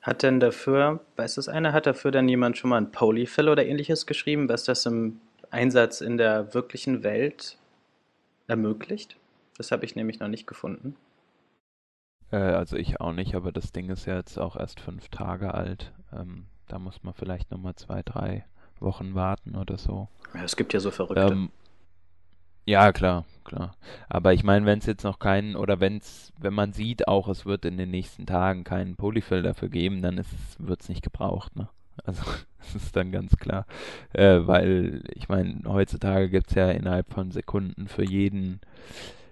Hat 0.00 0.22
denn 0.22 0.38
dafür, 0.38 1.00
weiß 1.16 1.36
das 1.36 1.48
einer, 1.48 1.72
hat 1.72 1.86
dafür 1.86 2.10
dann 2.10 2.28
jemand 2.28 2.58
schon 2.58 2.70
mal 2.70 2.76
ein 2.76 2.92
Polyfill 2.92 3.48
oder 3.48 3.66
ähnliches 3.66 4.06
geschrieben, 4.06 4.48
was 4.48 4.64
das 4.64 4.86
im 4.86 5.20
Einsatz 5.54 6.00
in 6.00 6.18
der 6.18 6.52
wirklichen 6.52 7.02
Welt 7.02 7.58
ermöglicht? 8.46 9.16
Das 9.56 9.70
habe 9.70 9.84
ich 9.84 9.94
nämlich 9.94 10.18
noch 10.18 10.28
nicht 10.28 10.46
gefunden. 10.46 10.96
Äh, 12.30 12.36
also 12.36 12.76
ich 12.76 13.00
auch 13.00 13.12
nicht, 13.12 13.34
aber 13.34 13.52
das 13.52 13.72
Ding 13.72 13.88
ist 13.88 14.06
ja 14.06 14.16
jetzt 14.16 14.38
auch 14.38 14.56
erst 14.56 14.80
fünf 14.80 15.08
Tage 15.08 15.54
alt. 15.54 15.92
Ähm, 16.12 16.46
da 16.66 16.78
muss 16.78 17.02
man 17.02 17.14
vielleicht 17.14 17.50
nochmal 17.50 17.76
zwei, 17.76 18.02
drei 18.02 18.44
Wochen 18.80 19.14
warten 19.14 19.56
oder 19.56 19.78
so. 19.78 20.08
Ja, 20.34 20.42
es 20.42 20.56
gibt 20.56 20.72
ja 20.72 20.80
so 20.80 20.90
Verrückte. 20.90 21.32
Ähm, 21.32 21.50
ja, 22.66 22.92
klar, 22.92 23.24
klar. 23.44 23.76
Aber 24.08 24.32
ich 24.32 24.42
meine, 24.42 24.64
wenn 24.66 24.78
es 24.78 24.86
jetzt 24.86 25.04
noch 25.04 25.18
keinen, 25.18 25.54
oder 25.54 25.80
wenn's, 25.80 26.32
wenn 26.38 26.54
man 26.54 26.72
sieht 26.72 27.06
auch, 27.06 27.28
es 27.28 27.44
wird 27.44 27.64
in 27.66 27.76
den 27.76 27.90
nächsten 27.90 28.26
Tagen 28.26 28.64
keinen 28.64 28.96
Polyfill 28.96 29.42
dafür 29.42 29.68
geben, 29.68 30.00
dann 30.00 30.20
wird 30.58 30.80
es 30.80 30.88
nicht 30.88 31.02
gebraucht, 31.02 31.56
ne? 31.56 31.68
Also 32.04 32.22
das 32.58 32.74
ist 32.74 32.96
dann 32.96 33.12
ganz 33.12 33.36
klar. 33.36 33.66
Äh, 34.12 34.40
weil, 34.46 35.02
ich 35.14 35.28
meine, 35.28 35.62
heutzutage 35.66 36.28
gibt 36.30 36.48
es 36.48 36.54
ja 36.54 36.70
innerhalb 36.70 37.12
von 37.12 37.30
Sekunden 37.30 37.88
für 37.88 38.04
jeden 38.04 38.60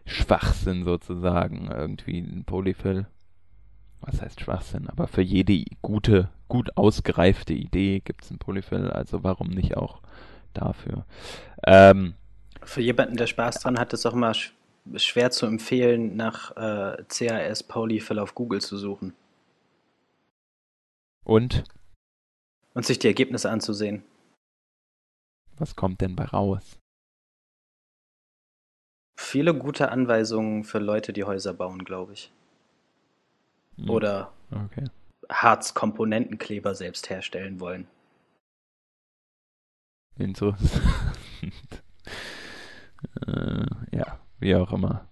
Schwachsinn 0.04 0.85
sozusagen 0.85 1.71
irgendwie 1.71 2.19
einen 2.19 2.45
Polyfill 2.45 3.07
was 4.02 4.21
heißt 4.21 4.40
Schwachsinn, 4.40 4.88
aber 4.88 5.07
für 5.07 5.23
jede 5.23 5.64
gute, 5.81 6.28
gut 6.49 6.76
ausgereifte 6.76 7.54
Idee 7.54 8.00
gibt 8.00 8.25
es 8.25 8.31
ein 8.31 8.38
Polyfill, 8.38 8.90
also 8.90 9.23
warum 9.23 9.49
nicht 9.49 9.76
auch 9.76 10.00
dafür? 10.52 11.07
Ähm, 11.64 12.14
für 12.62 12.83
jemanden, 12.83 13.16
der 13.16 13.28
Spaß 13.28 13.61
dran 13.61 13.78
hat, 13.78 13.92
ist 13.92 14.00
es 14.00 14.07
auch 14.07 14.14
immer 14.14 14.35
sch 14.35 14.52
schwer 14.97 15.31
zu 15.31 15.47
empfehlen, 15.47 16.16
nach 16.16 16.57
äh, 16.57 17.04
CAS 17.09 17.62
Polyfill 17.62 18.19
auf 18.19 18.35
Google 18.35 18.61
zu 18.61 18.76
suchen. 18.76 19.14
Und? 21.23 21.62
Und 22.75 22.87
sich 22.87 22.99
die 22.99 23.07
Ergebnisse 23.07 23.50
anzusehen. 23.50 24.02
Was 25.59 25.76
kommt 25.76 26.00
denn 26.00 26.17
bei 26.17 26.25
raus? 26.25 26.79
Viele 29.19 29.55
gute 29.55 29.91
Anweisungen 29.91 30.64
für 30.64 30.79
Leute, 30.79 31.12
die 31.12 31.25
Häuser 31.25 31.55
bauen, 31.55 31.85
glaube 31.85 32.14
ich. 32.14 32.33
Hm. 33.76 33.91
Oder 33.91 34.33
okay. 34.50 34.88
Harzkomponentenkleber 35.31 36.75
selbst 36.75 37.11
herstellen 37.11 37.61
wollen. 37.61 37.87
Interessant. 40.19 40.83
äh, 43.26 43.67
ja, 43.97 44.19
wie 44.41 44.57
auch 44.57 44.73
immer. 44.73 45.09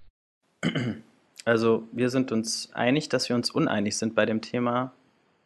Also 1.44 1.88
wir 1.92 2.10
sind 2.10 2.32
uns 2.32 2.72
einig, 2.74 3.08
dass 3.08 3.28
wir 3.28 3.36
uns 3.36 3.50
uneinig 3.50 3.96
sind 3.96 4.14
bei 4.14 4.26
dem 4.26 4.42
Thema 4.42 4.92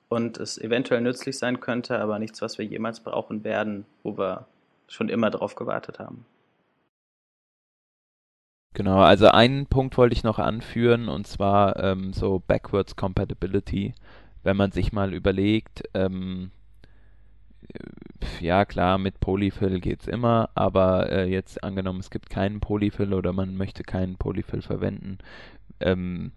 und 0.09 0.39
es 0.39 0.59
eventuell 0.59 1.01
nützlich 1.01 1.39
sein 1.39 1.61
könnte, 1.61 1.99
aber 1.99 2.19
nichts, 2.19 2.43
was 2.43 2.59
wir 2.59 2.65
jemals 2.65 3.01
brauchen 3.01 3.45
werden, 3.45 3.87
wo 4.03 4.17
wir 4.17 4.47
schon 4.87 5.09
immer 5.09 5.31
drauf 5.31 5.55
gewartet 5.55 5.99
haben. 5.99 6.27
Genau, 8.75 9.01
also 9.01 9.29
einen 9.29 9.67
Punkt 9.67 9.97
wollte 9.97 10.15
ich 10.15 10.25
noch 10.25 10.41
anführen 10.41 11.09
und 11.09 11.29
zwar 11.29 11.83
ähm, 11.83 12.13
so 12.13 12.43
Backwards 12.45 12.97
Compatibility. 12.97 13.95
Wenn 14.43 14.57
man 14.57 14.73
sich 14.73 14.93
mal 14.93 15.15
überlegt, 15.15 15.85
ähm, 15.95 16.51
ja 18.41 18.65
klar, 18.65 18.99
mit 18.99 19.21
Polyfill 19.21 19.81
geht's 19.81 20.09
immer, 20.09 20.51
aber 20.55 21.11
äh, 21.11 21.31
jetzt 21.31 21.63
angenommen, 21.63 22.01
es 22.01 22.11
gibt 22.11 22.31
keinen 22.31 22.61
Polyfill 22.61 23.15
oder 23.15 23.33
man 23.33 23.57
möchte 23.57 23.85
keinen 23.85 24.17
Polyfill 24.17 24.61
verwenden, 24.61 25.19
ähm, 25.81 26.33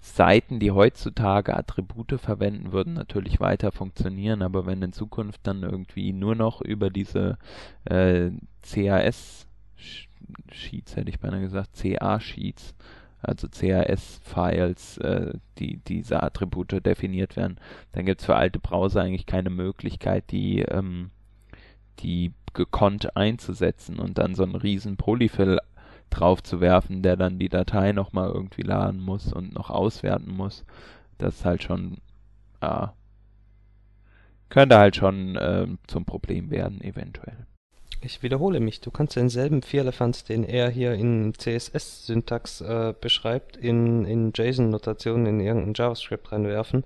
Seiten, 0.00 0.60
die 0.60 0.70
heutzutage 0.70 1.56
Attribute 1.56 2.20
verwenden, 2.20 2.72
würden 2.72 2.94
natürlich 2.94 3.40
weiter 3.40 3.72
funktionieren, 3.72 4.42
aber 4.42 4.66
wenn 4.66 4.82
in 4.82 4.92
Zukunft 4.92 5.40
dann 5.42 5.62
irgendwie 5.62 6.12
nur 6.12 6.34
noch 6.34 6.60
über 6.60 6.90
diese 6.90 7.38
äh, 7.84 8.30
CAS 8.62 9.46
Sheets, 10.52 10.96
hätte 10.96 11.10
ich 11.10 11.20
beinahe 11.20 11.40
gesagt, 11.40 11.76
CA-Sheets, 11.76 12.74
also 13.22 13.48
CAS-Files, 13.48 14.98
äh, 14.98 15.32
die 15.58 15.78
diese 15.78 16.22
Attribute 16.22 16.84
definiert 16.84 17.36
werden, 17.36 17.58
dann 17.92 18.06
gibt 18.06 18.20
es 18.20 18.26
für 18.26 18.36
alte 18.36 18.58
Browser 18.58 19.02
eigentlich 19.02 19.26
keine 19.26 19.50
Möglichkeit, 19.50 20.30
die, 20.30 20.60
ähm, 20.60 21.10
die 22.00 22.32
gekonnt 22.54 23.16
einzusetzen 23.16 23.98
und 23.98 24.18
dann 24.18 24.34
so 24.34 24.44
einen 24.44 24.54
riesen 24.54 24.96
Polyfill 24.96 25.58
drauf 26.10 26.42
zu 26.42 26.60
werfen, 26.60 27.02
der 27.02 27.16
dann 27.16 27.38
die 27.38 27.48
Datei 27.48 27.92
nochmal 27.92 28.30
irgendwie 28.30 28.62
laden 28.62 29.00
muss 29.00 29.32
und 29.32 29.54
noch 29.54 29.70
auswerten 29.70 30.32
muss. 30.32 30.64
Das 31.18 31.36
ist 31.36 31.44
halt 31.44 31.62
schon, 31.62 31.98
ja, 32.62 32.94
könnte 34.48 34.78
halt 34.78 34.96
schon 34.96 35.36
äh, 35.36 35.66
zum 35.86 36.04
Problem 36.04 36.50
werden, 36.50 36.80
eventuell. 36.80 37.46
Ich 38.00 38.22
wiederhole 38.22 38.60
mich, 38.60 38.80
du 38.80 38.92
kannst 38.92 39.16
denselben 39.16 39.62
Vierlefanz, 39.62 40.22
den 40.22 40.44
er 40.44 40.70
hier 40.70 40.94
in 40.94 41.34
CSS-Syntax 41.34 42.60
äh, 42.60 42.94
beschreibt, 42.98 43.56
in, 43.56 44.04
in 44.04 44.32
JSON-Notation 44.32 45.26
in 45.26 45.40
irgendein 45.40 45.74
JavaScript 45.74 46.30
reinwerfen. 46.30 46.84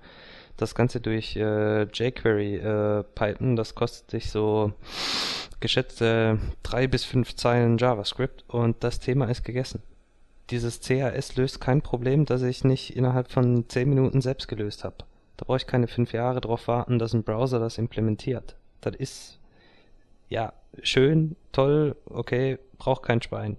Das 0.57 0.75
Ganze 0.75 1.01
durch 1.01 1.35
äh, 1.35 1.83
jQuery 1.83 2.55
äh, 2.57 3.03
pipen, 3.15 3.55
das 3.55 3.75
kostet 3.75 4.13
dich 4.13 4.29
so 4.29 4.73
geschätzte 5.59 6.39
drei 6.61 6.87
bis 6.87 7.05
fünf 7.05 7.35
Zeilen 7.35 7.77
JavaScript 7.77 8.43
und 8.47 8.83
das 8.83 8.99
Thema 8.99 9.25
ist 9.29 9.43
gegessen. 9.43 9.81
Dieses 10.49 10.81
CAS 10.81 11.35
löst 11.37 11.61
kein 11.61 11.81
Problem, 11.81 12.25
das 12.25 12.41
ich 12.43 12.63
nicht 12.63 12.95
innerhalb 12.95 13.31
von 13.31 13.67
zehn 13.69 13.89
Minuten 13.89 14.21
selbst 14.21 14.47
gelöst 14.47 14.83
habe. 14.83 14.97
Da 15.37 15.45
brauche 15.45 15.57
ich 15.57 15.67
keine 15.67 15.87
fünf 15.87 16.13
Jahre 16.13 16.41
drauf 16.41 16.67
warten, 16.67 16.99
dass 16.99 17.13
ein 17.13 17.23
Browser 17.23 17.59
das 17.59 17.77
implementiert. 17.77 18.55
Das 18.81 18.95
ist 18.95 19.39
ja 20.29 20.53
schön, 20.81 21.35
toll, 21.51 21.95
okay, 22.05 22.59
braucht 22.77 23.03
kein 23.03 23.21
Schwein. 23.21 23.57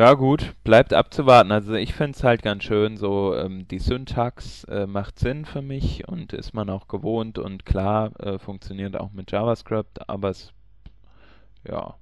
Ja 0.00 0.14
gut, 0.14 0.54
bleibt 0.64 0.94
abzuwarten. 0.94 1.52
Also 1.52 1.74
ich 1.74 1.92
finde 1.92 2.16
es 2.16 2.24
halt 2.24 2.42
ganz 2.42 2.64
schön, 2.64 2.96
so 2.96 3.36
ähm, 3.36 3.68
die 3.68 3.78
Syntax 3.78 4.64
äh, 4.64 4.86
macht 4.86 5.18
Sinn 5.18 5.44
für 5.44 5.60
mich 5.60 6.08
und 6.08 6.32
ist 6.32 6.54
man 6.54 6.70
auch 6.70 6.88
gewohnt 6.88 7.38
und 7.38 7.66
klar, 7.66 8.18
äh, 8.18 8.38
funktioniert 8.38 8.96
auch 8.98 9.12
mit 9.12 9.30
JavaScript, 9.30 10.08
aber 10.08 10.30
es, 10.30 10.54
ja, 11.68 11.96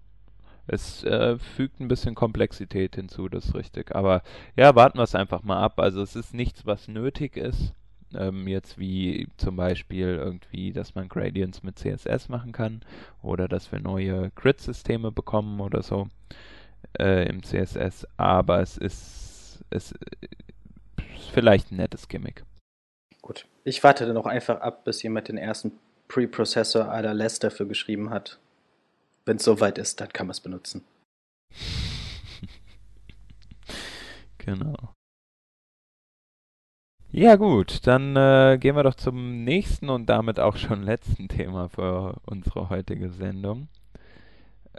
es 0.69 1.03
äh, 1.03 1.41
fügt 1.41 1.81
ein 1.81 1.89
bisschen 1.89 2.15
Komplexität 2.15 2.95
hinzu, 2.95 3.29
das 3.29 3.47
ist 3.47 3.57
richtig. 3.57 3.93
Aber 3.97 4.23
ja, 4.55 4.77
warten 4.77 4.99
wir 4.99 5.03
es 5.03 5.17
einfach 5.17 5.43
mal 5.43 5.61
ab. 5.61 5.81
Also 5.81 6.01
es 6.01 6.15
ist 6.15 6.33
nichts, 6.33 6.67
was 6.67 6.87
nötig 6.87 7.37
ist. 7.37 7.75
Ähm, 8.15 8.47
jetzt 8.47 8.79
wie 8.79 9.27
zum 9.39 9.57
Beispiel 9.57 10.07
irgendwie, 10.07 10.73
dass 10.73 10.95
man 10.95 11.09
Gradients 11.09 11.65
mit 11.65 11.81
CSS 11.81 12.29
machen 12.29 12.53
kann 12.53 12.83
oder 13.23 13.49
dass 13.49 13.73
wir 13.73 13.81
neue 13.81 14.31
Grid-Systeme 14.37 15.11
bekommen 15.11 15.59
oder 15.59 15.83
so. 15.83 16.07
Äh, 16.99 17.29
im 17.29 17.43
CSS, 17.43 18.07
aber 18.17 18.61
es 18.61 18.77
ist, 18.77 19.65
es 19.71 19.93
ist 19.93 19.99
vielleicht 21.33 21.71
ein 21.71 21.77
nettes 21.77 22.09
Gimmick. 22.09 22.45
Gut. 23.23 23.47
Ich 23.65 23.83
warte 23.85 24.07
dann 24.07 24.15
noch 24.15 24.27
einfach 24.27 24.61
ab, 24.61 24.85
bis 24.85 25.03
jemand 25.03 25.29
den 25.29 25.39
ersten 25.39 25.73
Preprocessor 26.09 26.91
à 26.91 27.03
la 27.03 27.13
Less 27.13 27.39
dafür 27.39 27.67
geschrieben 27.67 28.11
hat. 28.11 28.39
Wenn 29.27 29.37
es 29.37 29.45
soweit 29.45 29.79
ist, 29.79 30.01
dann 30.01 30.09
kann 30.09 30.27
man 30.27 30.33
es 30.33 30.41
benutzen. 30.41 30.85
genau. 34.39 34.95
Ja 37.11 37.37
gut, 37.37 37.87
dann 37.87 38.17
äh, 38.17 38.59
gehen 38.61 38.77
wir 38.77 38.83
doch 38.83 38.95
zum 38.95 39.45
nächsten 39.45 39.89
und 39.89 40.07
damit 40.07 40.39
auch 40.39 40.57
schon 40.57 40.83
letzten 40.83 41.29
Thema 41.29 41.69
für 41.69 42.21
unsere 42.27 42.69
heutige 42.69 43.11
Sendung. 43.11 43.69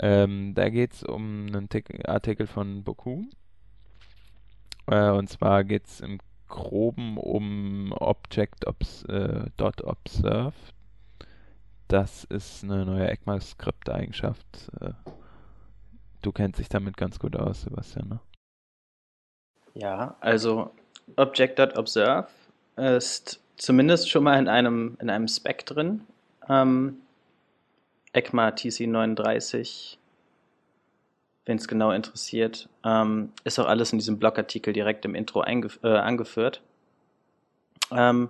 Ähm, 0.01 0.53
da 0.55 0.69
geht 0.69 0.93
es 0.93 1.03
um 1.03 1.47
einen 1.47 1.69
Artikel 2.05 2.47
von 2.47 2.83
Boku. 2.83 3.23
Äh, 4.87 5.09
und 5.11 5.29
zwar 5.29 5.63
geht 5.63 5.87
es 5.87 5.99
im 5.99 6.19
Groben 6.47 7.17
um 7.17 7.91
Object 7.91 8.65
Obs 8.65 9.03
äh, 9.03 9.45
.observe. 9.83 10.53
Das 11.87 12.23
ist 12.23 12.63
eine 12.63 12.85
neue 12.85 13.09
ECMAScript-Eigenschaft. 13.09 14.71
Äh, 14.79 14.93
du 16.21 16.31
kennst 16.31 16.59
dich 16.59 16.69
damit 16.69 16.97
ganz 16.97 17.19
gut 17.19 17.35
aus, 17.35 17.61
Sebastian, 17.61 18.07
ne? 18.07 18.19
Ja, 19.75 20.15
also 20.19 20.71
Object.observe 21.15 22.27
ist 22.75 23.39
zumindest 23.57 24.09
schon 24.09 24.23
mal 24.23 24.39
in 24.39 24.47
einem, 24.47 24.97
in 25.01 25.09
einem 25.09 25.27
Spec 25.27 25.65
drin. 25.65 26.01
Ähm, 26.47 26.97
ECMA 28.13 28.49
TC39, 28.49 29.97
wenn 31.45 31.57
es 31.57 31.67
genau 31.67 31.91
interessiert. 31.91 32.69
Ähm, 32.83 33.31
ist 33.43 33.59
auch 33.59 33.67
alles 33.67 33.91
in 33.91 33.99
diesem 33.99 34.19
Blogartikel 34.19 34.73
direkt 34.73 35.05
im 35.05 35.15
Intro 35.15 35.43
äh, 35.43 35.87
angeführt. 35.87 36.61
Ähm, 37.91 38.29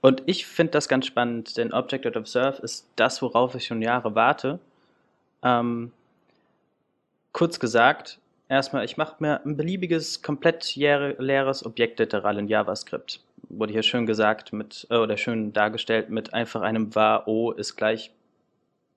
und 0.00 0.22
ich 0.26 0.46
finde 0.46 0.72
das 0.72 0.88
ganz 0.88 1.06
spannend, 1.06 1.56
denn 1.56 1.72
Object.observe 1.72 2.60
ist 2.62 2.86
das, 2.96 3.22
worauf 3.22 3.54
ich 3.54 3.66
schon 3.66 3.80
Jahre 3.82 4.14
warte. 4.14 4.58
Ähm, 5.42 5.92
kurz 7.32 7.58
gesagt, 7.58 8.18
Erstmal, 8.48 8.84
ich 8.84 8.96
mache 8.96 9.16
mir 9.20 9.44
ein 9.44 9.56
beliebiges, 9.56 10.22
komplett 10.22 10.76
leeres 10.76 11.64
Objektliteral 11.64 12.38
in 12.38 12.46
JavaScript. 12.46 13.20
Wurde 13.48 13.72
hier 13.72 13.82
schön 13.82 14.04
gesagt 14.06 14.52
mit, 14.52 14.86
äh, 14.90 14.96
oder 14.96 15.16
schön 15.16 15.52
dargestellt 15.52 16.10
mit 16.10 16.34
einfach 16.34 16.60
einem 16.60 16.94
var 16.94 17.26
o 17.26 17.52
ist 17.52 17.76
gleich 17.76 18.10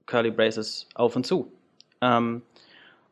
Curly 0.07 0.31
Braces 0.31 0.87
auf 0.95 1.15
und 1.15 1.25
zu. 1.25 1.51
Ähm, 2.01 2.41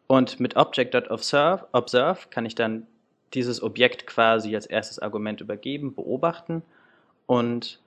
und 0.08 0.40
mit 0.40 0.56
Object.observe 0.56 1.68
observe 1.72 2.28
kann 2.30 2.46
ich 2.46 2.56
dann 2.56 2.88
dieses 3.34 3.62
Objekt 3.62 4.08
quasi 4.08 4.56
als 4.56 4.66
erstes 4.66 5.00
Argument 5.00 5.42
übergeben, 5.42 5.94
beobachten 5.94 6.64
und 7.26 7.80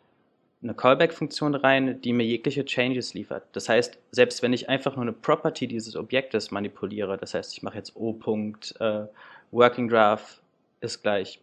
eine 0.63 0.75
Callback-Funktion 0.75 1.55
rein, 1.55 2.01
die 2.01 2.13
mir 2.13 2.25
jegliche 2.25 2.65
Changes 2.65 3.15
liefert. 3.15 3.45
Das 3.53 3.69
heißt, 3.69 3.99
selbst 4.11 4.43
wenn 4.43 4.53
ich 4.53 4.69
einfach 4.69 4.97
nur 4.97 5.03
eine 5.03 5.13
Property 5.13 5.69
dieses 5.69 5.95
Objektes 5.95 6.51
manipuliere, 6.51 7.17
das 7.17 7.35
heißt, 7.35 7.53
ich 7.53 7.63
mache 7.63 7.77
jetzt 7.77 7.95
O. 7.97 8.19
Äh, 8.81 9.05
Working 9.53 9.89
Graph 9.89 10.41
ist 10.81 11.03
gleich 11.03 11.41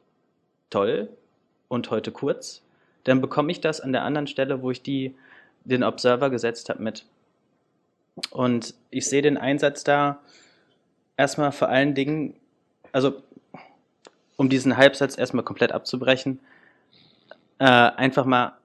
toll 0.70 1.10
und 1.70 1.90
heute 1.92 2.12
kurz, 2.12 2.62
dann 3.06 3.22
bekomme 3.22 3.52
ich 3.52 3.62
das 3.62 3.80
an 3.80 3.94
der 3.94 4.04
anderen 4.04 4.28
Stelle, 4.28 4.62
wo 4.62 4.72
ich 4.72 4.82
die, 4.82 5.16
den 5.64 5.84
Observer 5.84 6.30
gesetzt 6.30 6.70
habe, 6.70 6.84
mit. 6.84 7.06
Und 8.30 8.74
ich 8.90 9.08
sehe 9.08 9.22
den 9.22 9.38
Einsatz 9.38 9.84
da 9.84 10.22
erstmal 11.18 11.52
vor 11.52 11.70
allen 11.70 11.96
Dingen, 11.96 12.36
also 12.92 13.22
um 14.38 14.50
diesen 14.50 14.78
Halbsatz 14.78 15.18
erstmal 15.18 15.44
komplett 15.44 15.72
abzubrechen, 15.72 16.40
äh, 17.60 17.66
einfach 17.66 18.26
mal 18.26 18.58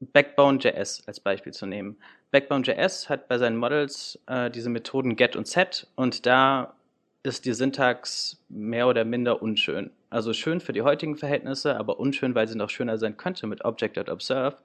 Backbone.js 0.00 1.02
als 1.06 1.20
Beispiel 1.20 1.52
zu 1.52 1.66
nehmen. 1.66 1.96
Backbone.js 2.30 3.08
hat 3.08 3.28
bei 3.28 3.38
seinen 3.38 3.56
Models 3.56 4.18
äh, 4.26 4.50
diese 4.50 4.68
Methoden 4.68 5.16
get 5.16 5.36
und 5.36 5.46
set 5.46 5.86
und 5.94 6.26
da 6.26 6.74
ist 7.22 7.44
die 7.44 7.54
Syntax 7.54 8.38
mehr 8.48 8.86
oder 8.86 9.04
minder 9.04 9.42
unschön. 9.42 9.90
Also 10.10 10.32
schön 10.32 10.60
für 10.60 10.72
die 10.72 10.82
heutigen 10.82 11.16
Verhältnisse, 11.16 11.76
aber 11.76 11.98
unschön, 11.98 12.34
weil 12.34 12.46
sie 12.46 12.56
noch 12.56 12.70
schöner 12.70 12.98
sein 12.98 13.16
könnte 13.16 13.46
mit 13.46 13.64
Object.observe. 13.64 14.56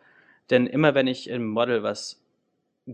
Denn 0.50 0.68
immer 0.68 0.94
wenn 0.94 1.08
ich 1.08 1.30
im 1.30 1.48
Model 1.48 1.82
was 1.82 2.21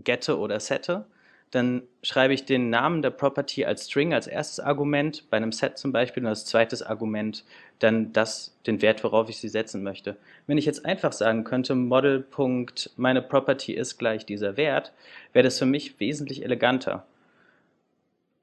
gette 0.04 0.38
oder 0.38 0.60
sette, 0.60 1.06
dann 1.50 1.82
schreibe 2.02 2.34
ich 2.34 2.44
den 2.44 2.68
Namen 2.68 3.00
der 3.00 3.10
Property 3.10 3.64
als 3.64 3.86
String 3.86 4.12
als 4.12 4.26
erstes 4.26 4.60
Argument, 4.60 5.24
bei 5.30 5.38
einem 5.38 5.52
Set 5.52 5.78
zum 5.78 5.92
Beispiel, 5.92 6.22
und 6.22 6.28
als 6.28 6.44
zweites 6.44 6.82
Argument 6.82 7.44
dann 7.78 8.12
das, 8.12 8.54
den 8.66 8.82
Wert, 8.82 9.02
worauf 9.04 9.28
ich 9.28 9.38
sie 9.38 9.48
setzen 9.48 9.82
möchte. 9.82 10.16
Wenn 10.46 10.58
ich 10.58 10.66
jetzt 10.66 10.84
einfach 10.84 11.12
sagen 11.12 11.44
könnte, 11.44 11.74
Model. 11.74 12.20
Property 12.20 13.72
ist 13.72 13.98
gleich 13.98 14.26
dieser 14.26 14.56
Wert, 14.56 14.92
wäre 15.32 15.44
das 15.44 15.58
für 15.58 15.66
mich 15.66 15.98
wesentlich 16.00 16.44
eleganter, 16.44 17.06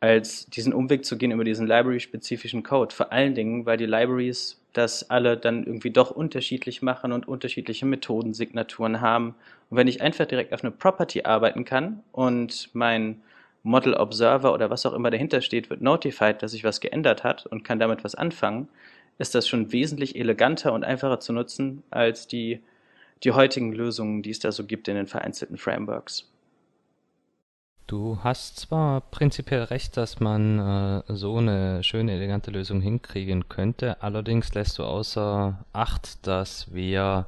als 0.05 0.45
diesen 0.45 0.71
Umweg 0.71 1.03
zu 1.03 1.17
gehen 1.17 1.31
über 1.31 1.43
diesen 1.43 1.65
Library-spezifischen 1.65 2.61
Code. 2.61 2.93
Vor 2.93 3.11
allen 3.11 3.33
Dingen, 3.33 3.65
weil 3.65 3.77
die 3.77 3.87
Libraries 3.87 4.61
das 4.73 5.09
alle 5.09 5.35
dann 5.35 5.63
irgendwie 5.63 5.89
doch 5.89 6.11
unterschiedlich 6.11 6.83
machen 6.83 7.11
und 7.11 7.27
unterschiedliche 7.27 7.87
Methodensignaturen 7.87 9.01
haben. 9.01 9.33
Und 9.69 9.77
wenn 9.77 9.87
ich 9.87 10.01
einfach 10.01 10.25
direkt 10.25 10.53
auf 10.53 10.63
eine 10.63 10.71
Property 10.71 11.23
arbeiten 11.23 11.65
kann 11.65 12.03
und 12.11 12.69
mein 12.73 13.21
Model 13.63 13.95
Observer 13.95 14.53
oder 14.53 14.69
was 14.69 14.85
auch 14.85 14.93
immer 14.93 15.09
dahinter 15.09 15.41
steht, 15.41 15.71
wird 15.71 15.81
notified, 15.81 16.43
dass 16.43 16.51
sich 16.51 16.63
was 16.63 16.81
geändert 16.81 17.23
hat 17.23 17.47
und 17.47 17.63
kann 17.63 17.79
damit 17.79 18.03
was 18.03 18.13
anfangen, 18.13 18.67
ist 19.17 19.33
das 19.33 19.47
schon 19.47 19.71
wesentlich 19.71 20.15
eleganter 20.17 20.73
und 20.73 20.83
einfacher 20.83 21.19
zu 21.19 21.33
nutzen 21.33 21.81
als 21.89 22.27
die, 22.27 22.61
die 23.23 23.31
heutigen 23.31 23.73
Lösungen, 23.73 24.21
die 24.21 24.29
es 24.29 24.39
da 24.39 24.51
so 24.51 24.65
gibt 24.65 24.87
in 24.87 24.95
den 24.95 25.07
vereinzelten 25.07 25.57
Frameworks. 25.57 26.29
Du 27.87 28.17
hast 28.23 28.57
zwar 28.57 29.01
prinzipiell 29.01 29.61
recht, 29.65 29.95
dass 29.95 30.19
man 30.19 30.57
äh, 30.57 31.03
so 31.07 31.37
eine 31.37 31.83
schöne, 31.83 32.13
elegante 32.13 32.49
Lösung 32.49 32.81
hinkriegen 32.81 33.47
könnte, 33.47 34.01
allerdings 34.01 34.55
lässt 34.55 34.79
du 34.79 34.83
außer 34.83 35.63
Acht, 35.71 36.25
dass 36.25 36.73
wir 36.73 37.27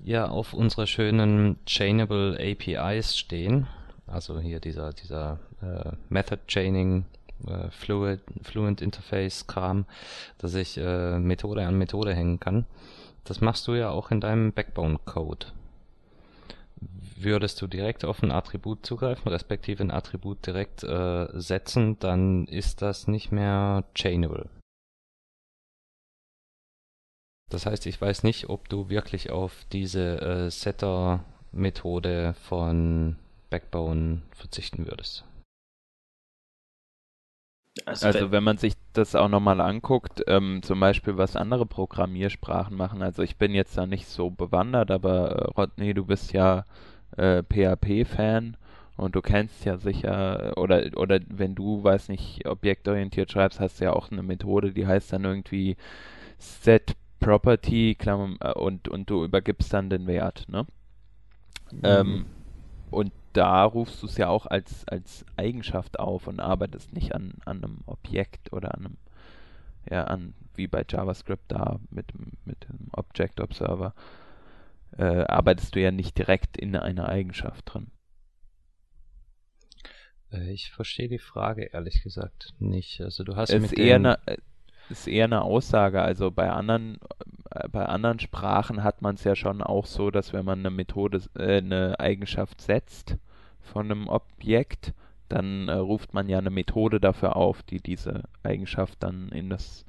ja 0.00 0.28
auf 0.28 0.52
unsere 0.52 0.88
schönen 0.88 1.64
Chainable 1.64 2.36
APIs 2.40 3.16
stehen. 3.16 3.68
Also 4.08 4.40
hier 4.40 4.58
dieser, 4.58 4.92
dieser 4.92 5.38
äh, 5.62 5.92
Method 6.08 6.42
Chaining, 6.48 7.04
äh, 7.46 7.70
Fluid, 7.70 8.20
Fluent 8.42 8.82
Interface 8.82 9.46
Kram, 9.46 9.86
dass 10.38 10.54
ich 10.56 10.76
äh, 10.76 11.20
Methode 11.20 11.64
an 11.64 11.78
Methode 11.78 12.14
hängen 12.16 12.40
kann. 12.40 12.66
Das 13.22 13.40
machst 13.40 13.68
du 13.68 13.74
ja 13.74 13.90
auch 13.90 14.10
in 14.10 14.20
deinem 14.20 14.52
Backbone 14.52 14.98
Code 15.04 15.46
würdest 17.24 17.60
du 17.60 17.66
direkt 17.66 18.04
auf 18.04 18.22
ein 18.22 18.30
Attribut 18.30 18.86
zugreifen, 18.86 19.28
respektive 19.28 19.82
ein 19.82 19.90
Attribut 19.90 20.46
direkt 20.46 20.84
äh, 20.84 21.28
setzen, 21.32 21.98
dann 21.98 22.46
ist 22.46 22.82
das 22.82 23.08
nicht 23.08 23.32
mehr 23.32 23.84
chainable. 23.94 24.48
Das 27.50 27.66
heißt, 27.66 27.86
ich 27.86 28.00
weiß 28.00 28.22
nicht, 28.22 28.48
ob 28.48 28.68
du 28.68 28.88
wirklich 28.88 29.30
auf 29.30 29.64
diese 29.72 30.20
äh, 30.20 30.50
Setter-Methode 30.50 32.34
von 32.34 33.16
Backbone 33.50 34.22
verzichten 34.32 34.86
würdest. 34.86 35.24
Also, 37.86 38.06
also 38.06 38.30
wenn 38.30 38.44
man 38.44 38.56
sich 38.56 38.74
das 38.92 39.14
auch 39.14 39.28
nochmal 39.28 39.60
anguckt, 39.60 40.22
ähm, 40.28 40.62
zum 40.62 40.78
Beispiel 40.78 41.16
was 41.16 41.36
andere 41.36 41.66
Programmiersprachen 41.66 42.76
machen, 42.76 43.02
also 43.02 43.22
ich 43.22 43.36
bin 43.36 43.52
jetzt 43.52 43.76
da 43.76 43.86
nicht 43.86 44.06
so 44.06 44.30
bewandert, 44.30 44.90
aber 44.90 45.30
äh, 45.30 45.44
Rodney, 45.56 45.92
du 45.92 46.04
bist 46.04 46.32
ja 46.32 46.64
äh, 47.16 47.42
PHP-Fan 47.42 48.56
und 48.96 49.16
du 49.16 49.22
kennst 49.22 49.64
ja 49.64 49.76
sicher, 49.76 50.56
oder, 50.56 50.90
oder 50.96 51.18
wenn 51.28 51.54
du, 51.54 51.82
weiß 51.82 52.08
nicht, 52.08 52.46
objektorientiert 52.46 53.30
schreibst, 53.30 53.60
hast 53.60 53.80
du 53.80 53.84
ja 53.84 53.92
auch 53.92 54.10
eine 54.10 54.22
Methode, 54.22 54.72
die 54.72 54.86
heißt 54.86 55.12
dann 55.12 55.24
irgendwie 55.24 55.76
set 56.38 56.96
property 57.18 57.96
äh, 58.00 58.52
und, 58.52 58.88
und 58.88 59.10
du 59.10 59.24
übergibst 59.24 59.72
dann 59.72 59.90
den 59.90 60.06
Wert, 60.06 60.46
ne? 60.48 60.66
Mhm. 61.72 61.80
Ähm, 61.82 62.26
und 62.90 63.12
da 63.32 63.64
rufst 63.64 64.02
du 64.02 64.06
es 64.06 64.16
ja 64.16 64.28
auch 64.28 64.46
als, 64.46 64.86
als 64.86 65.24
Eigenschaft 65.36 65.98
auf 65.98 66.28
und 66.28 66.38
arbeitest 66.38 66.92
nicht 66.92 67.14
an, 67.14 67.34
an 67.44 67.64
einem 67.64 67.78
Objekt 67.86 68.52
oder 68.52 68.74
an 68.74 68.86
einem, 68.86 68.96
ja, 69.90 70.04
an, 70.04 70.34
wie 70.54 70.68
bei 70.68 70.84
JavaScript 70.88 71.50
da 71.50 71.80
mit, 71.90 72.06
mit 72.44 72.62
dem 72.68 72.90
Object 72.92 73.40
Observer 73.40 73.92
äh, 74.98 75.24
arbeitest 75.24 75.74
du 75.74 75.80
ja 75.80 75.90
nicht 75.90 76.16
direkt 76.18 76.56
in 76.56 76.76
einer 76.76 77.08
Eigenschaft 77.08 77.62
drin. 77.72 77.90
Äh, 80.32 80.52
ich 80.52 80.70
verstehe 80.70 81.08
die 81.08 81.18
Frage 81.18 81.64
ehrlich 81.64 82.02
gesagt 82.02 82.54
nicht. 82.58 83.00
Also 83.00 83.24
du 83.24 83.36
hast 83.36 83.50
es 83.50 83.62
mit 83.62 83.78
eher 83.78 83.96
eine, 83.96 84.18
äh, 84.26 84.36
ist 84.90 85.08
eher 85.08 85.24
eine 85.24 85.42
Aussage. 85.42 86.02
Also 86.02 86.30
bei 86.30 86.50
anderen 86.50 86.98
äh, 87.50 87.68
bei 87.68 87.86
anderen 87.86 88.20
Sprachen 88.20 88.82
hat 88.82 89.02
man 89.02 89.14
es 89.14 89.24
ja 89.24 89.36
schon 89.36 89.62
auch 89.62 89.86
so, 89.86 90.10
dass 90.10 90.32
wenn 90.32 90.44
man 90.44 90.60
eine 90.60 90.70
Methode, 90.70 91.22
äh, 91.36 91.58
eine 91.58 91.98
Eigenschaft 91.98 92.60
setzt 92.60 93.16
von 93.60 93.90
einem 93.90 94.08
Objekt, 94.08 94.92
dann 95.28 95.68
äh, 95.68 95.74
ruft 95.74 96.14
man 96.14 96.28
ja 96.28 96.38
eine 96.38 96.50
Methode 96.50 97.00
dafür 97.00 97.36
auf, 97.36 97.62
die 97.62 97.80
diese 97.80 98.24
Eigenschaft 98.42 99.02
dann 99.02 99.30
in 99.30 99.50
das 99.50 99.86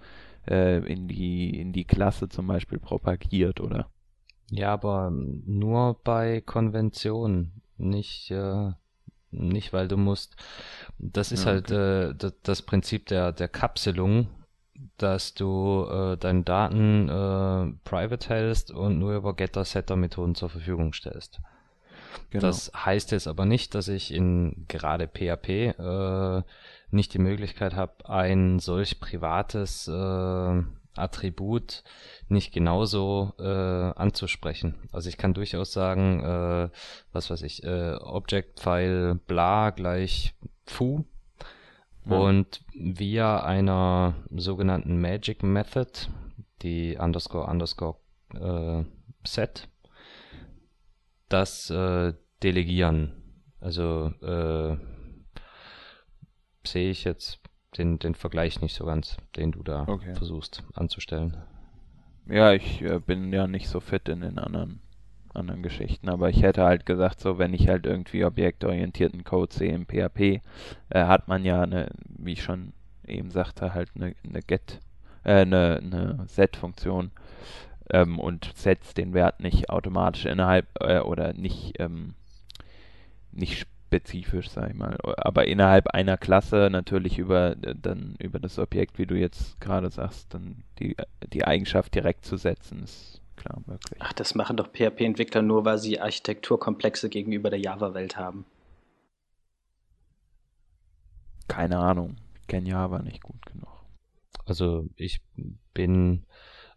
äh, 0.47 0.77
in 0.91 1.07
die 1.07 1.59
in 1.59 1.73
die 1.73 1.85
Klasse 1.85 2.29
zum 2.29 2.47
Beispiel 2.47 2.79
propagiert, 2.79 3.59
oder? 3.59 3.89
Ja, 4.51 4.73
aber 4.73 5.11
nur 5.11 5.95
bei 6.03 6.41
Konventionen, 6.41 7.61
nicht 7.77 8.31
äh, 8.31 8.71
nicht 9.31 9.73
weil 9.73 9.87
du 9.87 9.97
musst. 9.97 10.35
Das 10.97 11.31
ist 11.31 11.45
ja, 11.45 11.51
halt 11.51 11.71
äh, 11.71 12.13
das, 12.15 12.33
das 12.43 12.61
Prinzip 12.61 13.07
der 13.07 13.31
der 13.31 13.47
Kapselung, 13.47 14.27
dass 14.97 15.33
du 15.33 15.85
äh, 15.89 16.17
deine 16.17 16.43
Daten 16.43 17.09
äh, 17.09 17.73
private 17.83 18.29
hältst 18.29 18.71
und 18.71 18.99
nur 18.99 19.15
über 19.15 19.35
Getter-Setter-Methoden 19.35 20.35
zur 20.35 20.49
Verfügung 20.49 20.93
stellst. 20.93 21.41
Genau. 22.29 22.47
Das 22.47 22.71
heißt 22.73 23.11
jetzt 23.11 23.27
aber 23.27 23.45
nicht, 23.45 23.75
dass 23.75 23.87
ich 23.87 24.13
in 24.13 24.65
gerade 24.67 25.07
PHP 25.07 25.77
äh, 25.77 26.43
nicht 26.91 27.13
die 27.13 27.19
Möglichkeit 27.19 27.75
habe, 27.75 28.09
ein 28.09 28.59
solch 28.59 28.99
privates 28.99 29.87
äh, 29.87 30.63
Attribut 30.95 31.83
nicht 32.29 32.53
genauso 32.53 33.33
äh, 33.39 33.43
anzusprechen. 33.43 34.75
Also 34.91 35.09
ich 35.09 35.17
kann 35.17 35.33
durchaus 35.33 35.73
sagen, 35.73 36.23
äh, 36.23 36.69
was 37.11 37.29
weiß 37.29 37.41
ich, 37.43 37.63
äh, 37.63 37.95
Object 37.95 38.59
File 38.59 39.15
bla 39.27 39.71
gleich 39.71 40.35
foo 40.65 41.05
ja. 42.05 42.17
und 42.17 42.61
via 42.73 43.43
einer 43.43 44.15
sogenannten 44.31 44.99
Magic 44.99 45.43
Method, 45.43 46.09
die 46.61 46.97
underscore 46.97 47.47
underscore 47.47 47.97
äh, 48.33 48.83
set, 49.25 49.67
das 51.29 51.69
äh, 51.69 52.13
delegieren. 52.43 53.21
Also 53.59 54.13
äh, 54.21 54.77
sehe 56.67 56.91
ich 56.91 57.03
jetzt 57.03 57.39
den, 57.77 57.99
den 57.99 58.15
Vergleich 58.15 58.61
nicht 58.61 58.75
so 58.75 58.85
ganz, 58.85 59.17
den 59.35 59.51
du 59.51 59.63
da 59.63 59.85
okay. 59.87 60.15
versuchst 60.15 60.63
anzustellen. 60.73 61.37
Ja, 62.27 62.53
ich 62.53 62.81
äh, 62.81 62.99
bin 62.99 63.31
ja 63.31 63.47
nicht 63.47 63.67
so 63.69 63.79
fit 63.79 64.09
in 64.09 64.21
den 64.21 64.39
anderen 64.39 64.81
anderen 65.35 65.63
Geschichten, 65.63 66.09
aber 66.09 66.29
ich 66.29 66.41
hätte 66.41 66.63
halt 66.63 66.85
gesagt, 66.85 67.19
so 67.19 67.37
wenn 67.37 67.53
ich 67.53 67.67
halt 67.67 67.85
irgendwie 67.85 68.23
objektorientierten 68.23 69.25
Code 69.25 69.53
sehe 69.53 69.73
im 69.73 69.85
PHP, 69.85 70.19
äh, 70.21 70.41
hat 70.93 71.27
man 71.27 71.43
ja 71.43 71.61
eine, 71.61 71.89
wie 72.07 72.33
ich 72.33 72.43
schon 72.43 72.71
eben 73.05 73.31
sagte, 73.31 73.73
halt 73.73 73.89
eine, 73.95 74.15
eine 74.23 74.41
Get, 74.41 74.79
äh, 75.23 75.41
eine, 75.41 75.81
eine 75.83 76.23
Set-Funktion 76.27 77.11
ähm, 77.89 78.17
und 78.19 78.51
setzt 78.55 78.97
den 78.97 79.13
Wert 79.13 79.41
nicht 79.41 79.69
automatisch 79.69 80.25
innerhalb 80.25 80.67
äh, 80.79 80.99
oder 80.99 81.33
nicht 81.33 81.79
ähm, 81.79 82.15
nicht 83.31 83.67
spezifisch, 83.87 84.49
sag 84.49 84.69
ich 84.69 84.75
mal. 84.75 84.97
Aber 85.17 85.47
innerhalb 85.47 85.87
einer 85.87 86.17
Klasse 86.17 86.69
natürlich 86.71 87.17
über 87.17 87.55
dann 87.55 88.15
über 88.19 88.39
das 88.39 88.59
Objekt, 88.59 88.97
wie 88.97 89.05
du 89.05 89.15
jetzt 89.15 89.59
gerade 89.61 89.89
sagst, 89.89 90.33
dann 90.33 90.63
die, 90.79 90.95
die 91.31 91.45
Eigenschaft 91.45 91.93
direkt 91.95 92.25
zu 92.25 92.37
setzen, 92.37 92.83
ist 92.83 93.21
klar 93.35 93.61
möglich. 93.65 93.99
Ach, 93.99 94.13
das 94.13 94.35
machen 94.35 94.57
doch 94.57 94.67
PHP-Entwickler 94.67 95.41
nur, 95.41 95.65
weil 95.65 95.77
sie 95.77 95.99
Architekturkomplexe 95.99 97.09
gegenüber 97.09 97.49
der 97.49 97.59
Java-Welt 97.59 98.17
haben. 98.17 98.45
Keine 101.47 101.77
Ahnung. 101.77 102.17
Ich 102.41 102.47
kenne 102.47 102.69
Java 102.69 102.99
nicht 102.99 103.21
gut 103.21 103.45
genug. 103.45 103.69
Also 104.45 104.87
ich 104.95 105.21
bin 105.73 106.25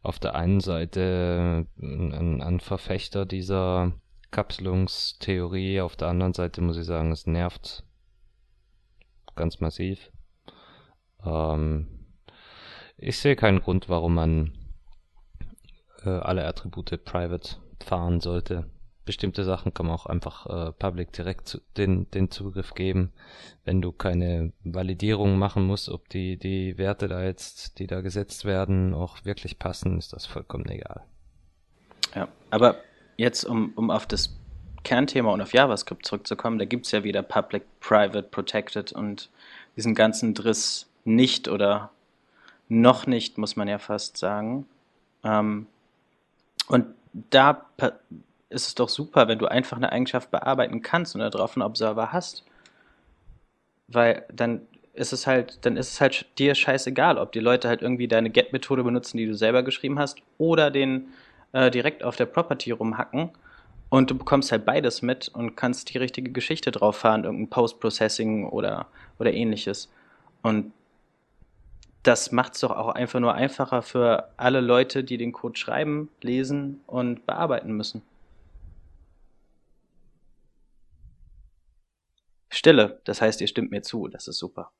auf 0.03 0.18
der 0.18 0.35
einen 0.35 0.61
Seite 0.61 1.66
ein, 1.81 2.42
ein 2.42 2.61
Verfechter 2.61 3.27
dieser 3.27 3.92
Kapselungstheorie. 4.31 5.81
Auf 5.81 5.97
der 5.97 6.09
anderen 6.09 6.35
Seite 6.35 6.61
muss 6.61 6.77
ich 6.77 6.85
sagen, 6.85 7.12
es 7.12 7.27
nervt 7.27 7.85
ganz 9.37 9.61
massiv. 9.61 10.11
Ähm, 11.25 11.88
ich 12.97 13.19
sehe 13.19 13.37
keinen 13.37 13.61
Grund, 13.61 13.88
warum 13.88 14.14
man 14.14 14.53
äh, 16.05 16.11
alle 16.11 16.47
Attribute 16.47 17.05
private 17.05 17.57
fahren 17.83 18.21
sollte. 18.21 18.69
Bestimmte 19.05 19.45
Sachen 19.45 19.73
kann 19.73 19.87
man 19.87 19.95
auch 19.95 20.05
einfach 20.05 20.47
äh, 20.47 20.73
public 20.73 21.12
direkt 21.12 21.49
zu, 21.49 21.61
den, 21.79 22.11
den 22.11 22.31
Zugriff 22.31 22.75
geben, 22.75 23.12
wenn 23.64 23.81
du 23.81 23.91
keine 23.91 24.53
Validierung 24.64 25.38
machen 25.38 25.64
musst, 25.64 25.88
ob 25.88 26.11
die, 26.11 26.37
die 26.37 26.77
Werte 26.77 27.09
da 27.09 27.23
jetzt, 27.23 27.79
die 27.79 27.87
da 27.87 28.03
gesetzt 28.03 28.45
werden, 28.45 28.93
auch 28.93 29.25
wirklich 29.25 29.59
passen, 29.59 29.97
ist 29.97 30.12
das 30.12 30.27
vollkommen 30.27 30.69
egal. 30.69 31.07
Ja, 32.14 32.29
aber 32.51 32.77
jetzt, 33.19 33.45
um, 33.45 33.73
um 33.75 33.91
auf 33.91 34.07
das 34.07 34.35
Kernthema 34.85 35.31
und 35.31 35.43
auf 35.43 35.53
JavaScript 35.53 36.07
zurückzukommen, 36.07 36.59
da 36.59 36.65
gibt 36.65 36.87
es 36.87 36.93
ja 36.93 37.05
wieder 37.05 37.23
Public, 37.23 37.65
Private, 37.81 38.23
Protected 38.23 38.93
und 38.93 39.29
diesen 39.77 39.95
ganzen 39.95 40.33
Driss 40.33 40.89
nicht 41.05 41.49
oder 41.49 41.91
noch 42.69 43.07
nicht, 43.07 43.37
muss 43.37 43.57
man 43.57 43.69
ja 43.69 43.79
fast 43.79 44.17
sagen. 44.17 44.67
Ähm, 45.25 45.67
und 46.69 46.87
da 47.13 47.67
ist 48.51 48.69
es 48.69 48.75
doch 48.75 48.89
super, 48.89 49.29
wenn 49.29 49.39
du 49.39 49.47
einfach 49.47 49.77
eine 49.77 49.93
Eigenschaft 49.93 50.31
bearbeiten 50.31 50.81
kannst 50.81 51.15
und 51.15 51.21
darauf 51.21 51.57
einen 51.57 51.65
Observer 51.65 52.13
hast. 52.13 52.45
Weil 53.89 54.25
dann 54.33 54.63
ist 54.95 55.13
es 55.13 55.27
halt, 55.27 55.65
dann 55.65 55.77
ist 55.77 55.93
es 55.93 56.01
halt 56.01 56.27
dir 56.39 56.55
scheißegal, 56.55 57.19
ob 57.19 57.33
die 57.33 57.41
Leute 57.41 57.69
halt 57.69 57.83
irgendwie 57.83 58.09
deine 58.09 58.31
Get-Methode 58.31 58.85
benutzen, 58.85 59.17
die 59.17 59.27
du 59.27 59.35
selber 59.35 59.63
geschrieben 59.63 59.99
hast, 59.99 60.19
oder 60.39 60.71
den 60.71 61.09
äh, 61.53 61.71
direkt 61.71 62.03
auf 62.03 62.17
der 62.17 62.27
Property 62.27 62.71
rumhacken 62.71 63.31
und 63.91 64.11
du 64.11 64.19
bekommst 64.19 64.53
halt 64.53 64.65
beides 64.65 65.03
mit 65.03 65.29
und 65.29 65.57
kannst 65.57 65.93
die 65.93 65.99
richtige 65.99 66.31
Geschichte 66.31 66.71
drauf 66.71 66.97
fahren, 66.97 67.25
irgendein 67.25 67.51
Post-Processing 67.51 68.47
oder, 68.49 68.87
oder 69.19 69.33
ähnliches. 69.33 69.91
Und 70.43 70.73
das 72.03 72.33
macht 72.33 72.55
es 72.55 72.61
doch 72.61 72.71
auch 72.71 72.89
einfach 72.89 73.21
nur 73.21 73.35
einfacher 73.35 73.83
für 73.83 74.31
alle 74.37 74.61
Leute, 74.61 75.05
die 75.05 75.17
den 75.17 75.33
Code 75.33 75.59
schreiben, 75.59 76.11
lesen 76.21 76.81
und 76.87 77.27
bearbeiten 77.27 77.73
müssen. 77.73 78.03
Stille, 82.51 83.01
das 83.05 83.21
heißt, 83.21 83.41
ihr 83.41 83.47
stimmt 83.47 83.71
mir 83.71 83.83
zu, 83.83 84.09
das 84.09 84.27
ist 84.27 84.39
super. 84.39 84.71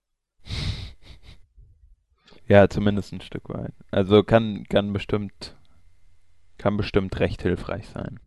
Ja, 2.47 2.69
zumindest 2.69 3.13
ein 3.13 3.21
Stück 3.21 3.51
weit. 3.51 3.75
Also 3.91 4.23
kann, 4.23 4.65
kann 4.71 4.95
bestimmt 4.95 5.55
kann 6.59 6.77
bestimmt 6.77 7.19
recht 7.21 7.43
hilfreich 7.43 7.89
sein. 7.89 8.21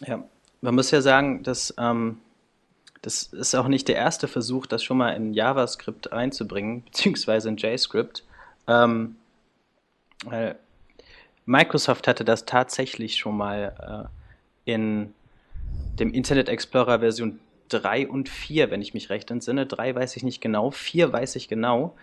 Ja, 0.00 0.24
man 0.60 0.74
muss 0.74 0.90
ja 0.90 1.00
sagen, 1.00 1.42
dass 1.42 1.74
ähm, 1.78 2.18
das 3.02 3.22
ist 3.22 3.54
auch 3.54 3.68
nicht 3.68 3.88
der 3.88 3.96
erste 3.96 4.28
Versuch, 4.28 4.66
das 4.66 4.84
schon 4.84 4.98
mal 4.98 5.10
in 5.10 5.32
JavaScript 5.32 6.12
einzubringen, 6.12 6.84
beziehungsweise 6.86 7.48
in 7.48 7.56
JScript. 7.56 8.24
Ähm, 8.66 9.16
äh, 10.30 10.54
Microsoft 11.46 12.06
hatte 12.06 12.24
das 12.24 12.44
tatsächlich 12.44 13.16
schon 13.16 13.36
mal 13.36 14.08
äh, 14.66 14.72
in 14.72 15.14
dem 15.98 16.12
Internet 16.12 16.48
Explorer 16.48 17.00
Version 17.00 17.40
3 17.70 18.08
und 18.08 18.28
4, 18.28 18.70
wenn 18.70 18.82
ich 18.82 18.94
mich 18.94 19.10
recht 19.10 19.30
entsinne. 19.30 19.66
3 19.66 19.94
weiß 19.94 20.16
ich 20.16 20.22
nicht 20.22 20.40
genau, 20.40 20.70
4 20.70 21.12
weiß 21.12 21.36
ich 21.36 21.48
genau. 21.48 21.96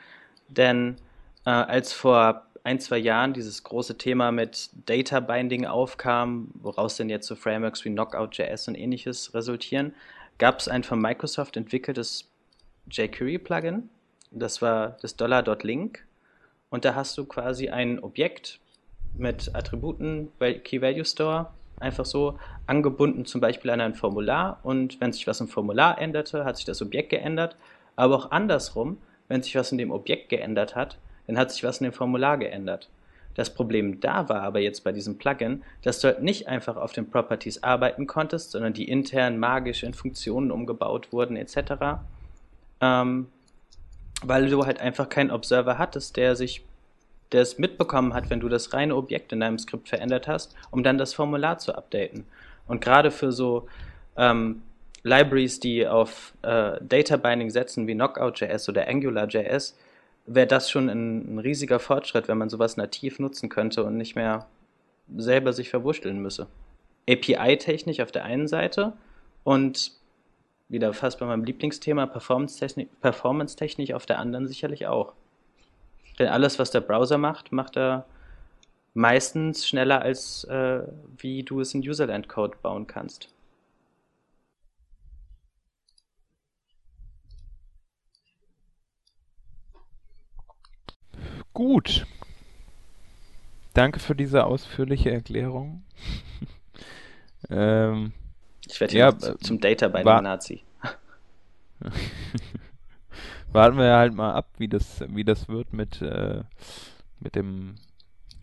Denn 0.48 0.98
äh, 1.46 1.52
als 1.52 1.94
vor 1.94 2.47
ein, 2.68 2.82
zwei 2.82 2.98
Jahren 2.98 3.32
dieses 3.32 3.64
große 3.64 3.98
Thema 3.98 4.34
mit 4.34 4.70
Data 4.88 5.22
Binding 5.22 5.66
aufkam, 5.66 6.50
woraus 6.56 6.98
denn 6.98 7.08
jetzt 7.10 7.26
so 7.26 7.38
Frameworks 7.38 7.86
wie 7.86 7.90
Knockout.js 7.90 8.68
und 8.68 8.76
ähnliches 8.76 9.34
resultieren, 9.34 9.94
gab 10.38 10.60
es 10.60 10.68
ein 10.68 10.84
von 10.84 11.00
Microsoft 11.00 11.56
entwickeltes 11.56 12.30
jQuery-Plugin. 12.92 13.84
Das 14.32 14.62
war 14.62 14.98
das 15.02 15.16
$.link. 15.18 16.06
Und 16.70 16.84
da 16.84 16.94
hast 16.94 17.18
du 17.18 17.24
quasi 17.24 17.70
ein 17.70 18.04
Objekt 18.04 18.60
mit 19.16 19.56
Attributen, 19.56 20.28
Key 20.66 20.82
Value 20.82 21.06
Store, 21.06 21.52
einfach 21.80 22.06
so 22.06 22.38
angebunden 22.66 23.26
zum 23.26 23.40
Beispiel 23.40 23.72
an 23.72 23.80
ein 23.80 23.96
Formular. 23.96 24.60
Und 24.64 25.00
wenn 25.00 25.14
sich 25.14 25.26
was 25.26 25.40
im 25.40 25.48
Formular 25.48 26.02
änderte, 26.02 26.44
hat 26.44 26.58
sich 26.58 26.66
das 26.66 26.82
Objekt 26.82 27.12
geändert. 27.12 27.56
Aber 27.96 28.16
auch 28.18 28.32
andersrum, 28.32 28.98
wenn 29.30 29.42
sich 29.42 29.56
was 29.56 29.72
in 29.72 29.78
dem 29.78 29.92
Objekt 29.92 30.28
geändert 30.28 30.76
hat, 30.76 30.98
dann 31.28 31.38
hat 31.38 31.52
sich 31.52 31.64
was 31.64 31.80
in 31.80 31.86
dem 31.86 31.94
Formular 31.94 32.38
geändert. 32.38 32.90
Das 33.36 33.54
Problem 33.54 34.00
da 34.00 34.30
war 34.30 34.42
aber 34.42 34.60
jetzt 34.60 34.84
bei 34.84 34.92
diesem 34.92 35.20
Plugin, 35.20 35.62
dass 35.84 36.00
du 36.00 36.08
halt 36.08 36.24
nicht 36.24 36.48
einfach 36.48 36.76
auf 36.76 36.92
den 36.92 37.10
Properties 37.10 37.62
arbeiten 37.62 38.08
konntest, 38.08 38.52
sondern 38.52 38.74
die 38.74 38.90
intern 38.90 39.38
magisch 39.38 39.84
in 39.84 39.94
Funktionen 39.94 40.50
umgebaut 40.50 41.12
wurden 41.12 41.38
etc. 41.38 42.00
Ähm, 42.82 43.28
weil 44.24 44.50
du 44.50 44.66
halt 44.66 44.82
einfach 44.82 45.08
keinen 45.10 45.30
Observer 45.30 45.78
hattest, 45.78 46.18
der 46.18 46.36
sich 46.36 46.64
der 47.32 47.42
es 47.42 47.58
mitbekommen 47.58 48.14
hat, 48.14 48.30
wenn 48.30 48.40
du 48.40 48.50
das 48.50 48.74
reine 48.74 48.96
Objekt 48.96 49.34
in 49.34 49.42
deinem 49.42 49.60
Skript 49.60 49.90
verändert 49.90 50.28
hast, 50.28 50.56
um 50.72 50.84
dann 50.84 50.98
das 50.98 51.14
Formular 51.14 51.58
zu 51.58 51.76
updaten. 51.76 52.26
Und 52.68 52.82
gerade 52.82 53.12
für 53.12 53.32
so 53.32 53.68
ähm, 54.16 54.62
Libraries, 55.04 55.60
die 55.60 55.88
auf 55.88 56.34
äh, 56.42 56.78
Data 56.82 57.18
Binding 57.18 57.50
setzen 57.50 57.88
wie 57.88 57.94
Knockout.js 57.94 58.70
oder 58.70 58.88
AngularJS, 58.88 59.78
wäre 60.28 60.48
das 60.48 60.70
schon 60.70 60.90
ein, 60.90 61.36
ein, 61.36 61.40
riesiger 61.40 61.80
Fortschritt, 61.80 62.28
wenn 62.28 62.38
man 62.38 62.50
sowas 62.50 62.78
nativ 62.78 63.18
nutzen 63.18 63.50
könnte 63.50 63.84
und 63.84 63.98
nicht 63.98 64.16
mehr 64.16 64.46
selber 65.16 65.54
sich 65.54 65.70
verwurschteln 65.70 66.20
müsse. 66.20 66.48
API-technisch 67.10 68.02
auf 68.02 68.12
der 68.12 68.26
einen 68.26 68.48
Seite 68.48 68.94
und 69.44 69.94
wieder 70.70 70.94
fast 70.94 71.20
bei 71.20 71.26
meinem 71.26 71.46
Lieblingsthema, 71.46 72.06
Performance-technisch 72.06 72.88
Performance 73.02 73.56
auf 73.96 74.06
der 74.06 74.20
anderen 74.20 74.48
sicherlich 74.48 74.86
auch. 74.86 75.14
Denn 76.20 76.28
alles, 76.28 76.60
was 76.60 76.72
der 76.72 76.82
Browser 76.82 77.18
macht, 77.18 77.54
macht 77.54 77.78
er 77.78 78.06
meistens 78.94 79.66
schneller, 79.66 80.02
als 80.02 80.44
äh, 80.46 80.82
wie 81.18 81.44
du 81.44 81.62
es 81.62 81.74
in 81.74 81.88
Userland-Code 81.88 82.58
bauen 82.62 82.86
kannst. 82.88 83.30
Gut. 91.58 92.06
Danke 93.74 94.00
für 94.00 94.14
diese 94.14 94.46
ausführliche 94.46 95.10
Erklärung. 95.10 95.82
ähm, 97.50 98.14
ich 98.68 98.80
werde 98.80 98.92
hier 98.92 99.00
ja, 99.00 99.10
äh, 99.10 99.40
zum 99.40 99.60
Data 99.60 99.88
bei 99.88 100.04
dem 100.04 100.24
Nazi. 100.24 100.62
Warten 103.52 103.78
wir 103.80 103.96
halt 103.96 104.14
mal 104.14 104.36
ab, 104.36 104.52
wie 104.60 104.68
das, 104.68 105.04
wie 105.08 105.24
das 105.24 105.50
wird 105.50 105.74
mit, 105.74 106.00
äh, 106.04 106.44
mit 107.20 107.34
dem 107.34 107.74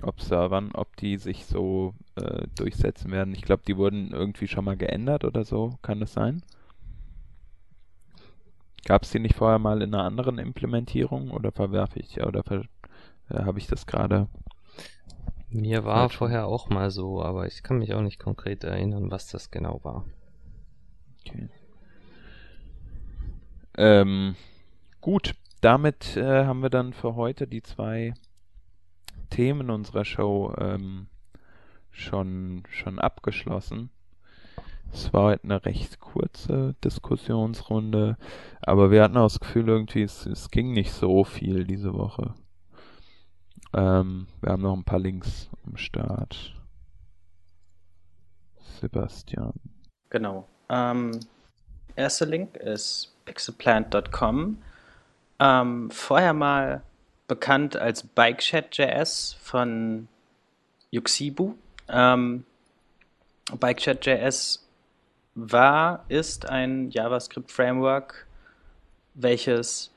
Observern, 0.03 0.73
ob 0.75 0.97
die 0.97 1.17
sich 1.17 1.47
so 1.47 1.95
äh, 2.17 2.49
durchsetzen 2.57 3.13
werden. 3.13 3.33
Ich 3.33 3.43
glaube, 3.43 3.63
die 3.65 3.77
wurden 3.77 4.11
irgendwie 4.11 4.49
schon 4.49 4.65
mal 4.65 4.77
geändert 4.77 5.23
oder 5.25 5.45
so. 5.45 5.79
Kann 5.83 6.01
das 6.01 6.15
sein? 6.15 6.43
Gab 8.87 9.05
es 9.05 9.13
die 9.13 9.21
nicht 9.21 9.37
vorher 9.37 9.61
mal 9.61 9.83
in 9.83 9.95
einer 9.95 10.03
anderen 10.03 10.39
Implementierung 10.39 11.31
oder 11.31 11.53
verwerfe 11.53 12.01
ich 12.01 12.21
oder 12.21 12.43
ver 12.43 12.65
äh, 13.31 13.43
habe 13.43 13.59
ich 13.59 13.67
das 13.67 13.87
gerade? 13.87 14.29
Mir 15.51 15.85
war 15.85 16.09
vorher 16.11 16.47
auch 16.47 16.69
mal 16.69 16.91
so, 16.91 17.23
aber 17.23 17.47
ich 17.47 17.63
kann 17.63 17.79
mich 17.79 17.95
auch 17.95 18.01
nicht 18.01 18.19
konkret 18.19 18.65
erinnern, 18.65 19.11
was 19.13 19.29
das 19.29 19.53
genau 19.53 19.81
war. 19.85 20.05
Okay. 21.21 21.49
Ähm, 23.77 24.35
gut, 25.01 25.35
damit 25.61 26.17
äh, 26.17 26.45
haben 26.45 26.63
wir 26.63 26.71
dann 26.71 26.93
für 26.93 27.15
heute 27.15 27.47
die 27.47 27.63
zwei 27.63 28.15
Themen 29.31 29.71
unserer 29.71 30.05
Show 30.05 30.53
ähm, 30.59 31.07
schon, 31.91 32.65
schon 32.69 32.99
abgeschlossen. 32.99 33.91
Es 34.93 35.13
war 35.13 35.25
heute 35.25 35.45
eine 35.45 35.65
recht 35.65 35.99
kurze 35.99 36.75
Diskussionsrunde, 36.85 38.17
aber 38.61 38.91
wir 38.91 39.03
hatten 39.03 39.17
auch 39.17 39.27
das 39.27 39.41
Gefühl, 39.41 39.69
irgendwie, 39.69 40.03
es, 40.03 40.27
es 40.27 40.51
ging 40.51 40.73
nicht 40.73 40.93
so 40.93 41.25
viel 41.25 41.65
diese 41.65 41.95
Woche. 41.95 42.35
Ähm, 43.75 44.29
wir 44.41 44.53
haben 44.53 44.63
noch 44.63 44.77
ein 44.77 44.85
paar 44.85 45.01
Links 45.01 45.49
am 45.67 45.77
Start. 45.77 46.55
Sebastian. 48.81 49.53
Genau. 50.11 50.47
Ähm, 50.69 51.19
erster 51.97 52.27
Link 52.27 52.57
ist 52.57 53.13
pixelplant.com. 53.25 54.59
Ähm, 55.41 55.91
vorher 55.91 56.33
mal 56.33 56.83
bekannt 57.27 57.77
als 57.77 58.05
BikeChat.js 58.05 59.37
von 59.41 60.09
Yuxibu. 60.91 61.55
Ähm, 61.89 62.45
BikeChat.js 63.59 64.65
war, 65.35 66.05
ist 66.09 66.49
ein 66.49 66.91
JavaScript-Framework, 66.91 68.27
welches 69.15 69.91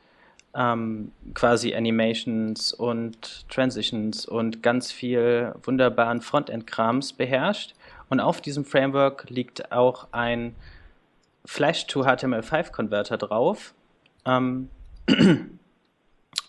ähm, 0.57 1.11
quasi 1.35 1.75
Animations 1.75 2.73
und 2.73 3.47
Transitions 3.49 4.25
und 4.25 4.63
ganz 4.63 4.91
viel 4.91 5.53
wunderbaren 5.63 6.21
Frontend-Krams 6.21 7.13
beherrscht. 7.13 7.75
Und 8.09 8.19
auf 8.19 8.41
diesem 8.41 8.65
Framework 8.65 9.29
liegt 9.29 9.71
auch 9.71 10.07
ein 10.11 10.55
Flash 11.45 11.85
to 11.85 12.01
HTML5-Converter 12.01 13.17
drauf. 13.17 13.75
Ähm, 14.25 14.69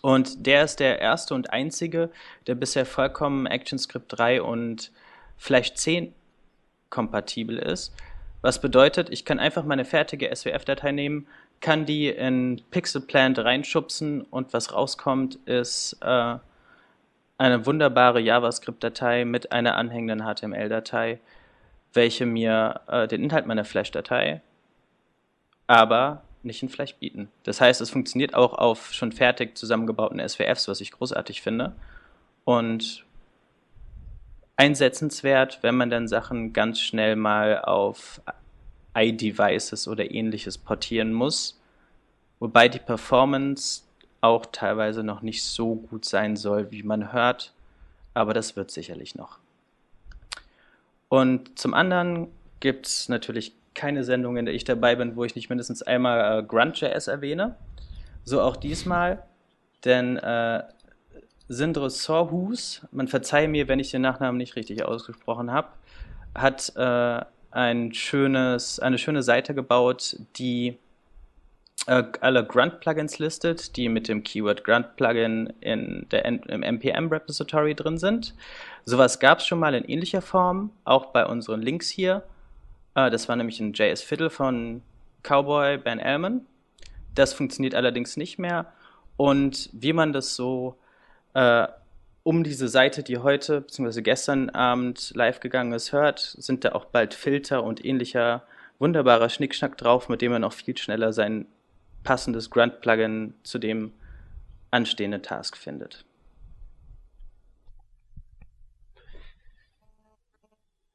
und 0.01 0.45
der 0.45 0.63
ist 0.63 0.79
der 0.79 0.99
erste 0.99 1.35
und 1.35 1.51
einzige, 1.51 2.09
der 2.47 2.55
bisher 2.55 2.87
vollkommen 2.87 3.45
ActionScript 3.45 4.17
3 4.17 4.41
und 4.41 4.91
Flash 5.37 5.75
10 5.75 6.13
kompatibel 6.89 7.59
ist. 7.59 7.93
Was 8.41 8.59
bedeutet, 8.59 9.09
ich 9.11 9.23
kann 9.25 9.37
einfach 9.37 9.65
meine 9.65 9.85
fertige 9.85 10.33
SWF-Datei 10.33 10.93
nehmen, 10.93 11.27
kann 11.61 11.85
die 11.85 12.09
in 12.09 12.61
Pixelplant 12.71 13.39
reinschubsen 13.39 14.21
und 14.21 14.53
was 14.53 14.73
rauskommt, 14.73 15.35
ist 15.45 15.97
äh, 16.01 16.35
eine 17.37 17.65
wunderbare 17.65 18.19
JavaScript-Datei 18.19 19.25
mit 19.25 19.51
einer 19.51 19.75
anhängenden 19.75 20.25
HTML-Datei, 20.25 21.19
welche 21.93 22.25
mir 22.25 22.81
äh, 22.87 23.07
den 23.07 23.23
Inhalt 23.23 23.45
meiner 23.45 23.65
Flash-Datei, 23.65 24.41
aber 25.67 26.21
nicht 26.43 26.63
in 26.63 26.69
Flash 26.69 26.95
bieten. 26.95 27.29
Das 27.43 27.59
heißt, 27.59 27.81
es 27.81 27.89
funktioniert 27.89 28.33
auch 28.33 28.53
auf 28.53 28.93
schon 28.93 29.11
fertig 29.11 29.57
zusammengebauten 29.57 30.25
SWFs, 30.27 30.67
was 30.67 30.81
ich 30.81 30.91
großartig 30.91 31.41
finde. 31.41 31.73
Und 32.45 33.05
einsetzenswert, 34.55 35.59
wenn 35.61 35.75
man 35.75 35.89
dann 35.89 36.07
Sachen 36.07 36.53
ganz 36.53 36.79
schnell 36.79 37.15
mal 37.15 37.61
auf 37.61 38.21
iDevices 38.95 39.87
oder 39.87 40.11
ähnliches 40.11 40.57
portieren 40.57 41.13
muss. 41.13 41.59
Wobei 42.39 42.69
die 42.69 42.79
Performance 42.79 43.83
auch 44.21 44.45
teilweise 44.51 45.03
noch 45.03 45.21
nicht 45.21 45.43
so 45.43 45.75
gut 45.75 46.05
sein 46.05 46.35
soll, 46.35 46.71
wie 46.71 46.83
man 46.83 47.13
hört. 47.13 47.53
Aber 48.13 48.33
das 48.33 48.55
wird 48.55 48.71
sicherlich 48.71 49.15
noch. 49.15 49.39
Und 51.07 51.57
zum 51.57 51.73
anderen 51.73 52.27
gibt 52.59 52.87
es 52.87 53.09
natürlich 53.09 53.53
keine 53.73 54.03
Sendung, 54.03 54.37
in 54.37 54.45
der 54.45 54.53
ich 54.53 54.63
dabei 54.63 54.95
bin, 54.95 55.15
wo 55.15 55.23
ich 55.23 55.35
nicht 55.35 55.49
mindestens 55.49 55.81
einmal 55.81 56.39
äh, 56.39 56.43
Grunt.js 56.43 57.07
erwähne. 57.07 57.55
So 58.25 58.41
auch 58.41 58.57
diesmal, 58.57 59.23
denn 59.85 60.17
äh, 60.17 60.63
Sindre 61.47 61.89
Sorhus, 61.89 62.85
man 62.91 63.07
verzeihe 63.07 63.47
mir, 63.47 63.67
wenn 63.67 63.79
ich 63.79 63.89
den 63.89 64.03
Nachnamen 64.03 64.37
nicht 64.37 64.55
richtig 64.55 64.83
ausgesprochen 64.83 65.51
habe, 65.51 65.69
hat 66.35 66.73
äh, 66.75 67.25
ein 67.51 67.93
schönes, 67.93 68.79
eine 68.79 68.97
schöne 68.97 69.23
Seite 69.23 69.53
gebaut, 69.55 70.17
die 70.37 70.77
äh, 71.87 72.03
alle 72.21 72.45
Grunt-Plugins 72.45 73.19
listet, 73.19 73.75
die 73.75 73.89
mit 73.89 74.07
dem 74.07 74.23
Keyword 74.23 74.63
Grunt-Plugin 74.63 75.53
im 75.61 76.05
NPM-Repository 76.09 77.75
drin 77.75 77.97
sind. 77.97 78.35
Sowas 78.85 79.19
gab 79.19 79.39
es 79.39 79.47
schon 79.47 79.59
mal 79.59 79.73
in 79.73 79.85
ähnlicher 79.85 80.21
Form, 80.21 80.71
auch 80.83 81.07
bei 81.07 81.25
unseren 81.25 81.61
Links 81.61 81.89
hier. 81.89 82.23
Äh, 82.95 83.09
das 83.09 83.27
war 83.29 83.35
nämlich 83.35 83.59
ein 83.59 83.73
JS 83.73 84.01
Fiddle 84.01 84.29
von 84.29 84.81
Cowboy 85.23 85.77
Ben 85.77 85.99
Elman. 85.99 86.45
Das 87.15 87.33
funktioniert 87.33 87.75
allerdings 87.75 88.17
nicht 88.17 88.39
mehr. 88.39 88.71
Und 89.17 89.69
wie 89.73 89.93
man 89.93 90.13
das 90.13 90.35
so 90.35 90.77
äh, 91.33 91.67
um 92.23 92.43
diese 92.43 92.67
Seite, 92.67 93.03
die 93.03 93.17
heute 93.17 93.61
bzw. 93.61 94.01
gestern 94.01 94.49
Abend 94.49 95.11
live 95.15 95.39
gegangen 95.39 95.73
ist, 95.73 95.91
hört, 95.91 96.19
sind 96.19 96.65
da 96.65 96.73
auch 96.73 96.85
bald 96.85 97.13
Filter 97.13 97.63
und 97.63 97.83
ähnlicher 97.83 98.43
wunderbarer 98.77 99.29
Schnickschnack 99.29 99.77
drauf, 99.77 100.09
mit 100.09 100.21
dem 100.21 100.31
man 100.31 100.43
auch 100.43 100.53
viel 100.53 100.77
schneller 100.77 101.13
sein 101.13 101.45
passendes 102.03 102.49
Grunt-Plugin 102.49 103.33
zu 103.43 103.59
dem 103.59 103.93
anstehenden 104.71 105.21
Task 105.21 105.57
findet. 105.57 106.05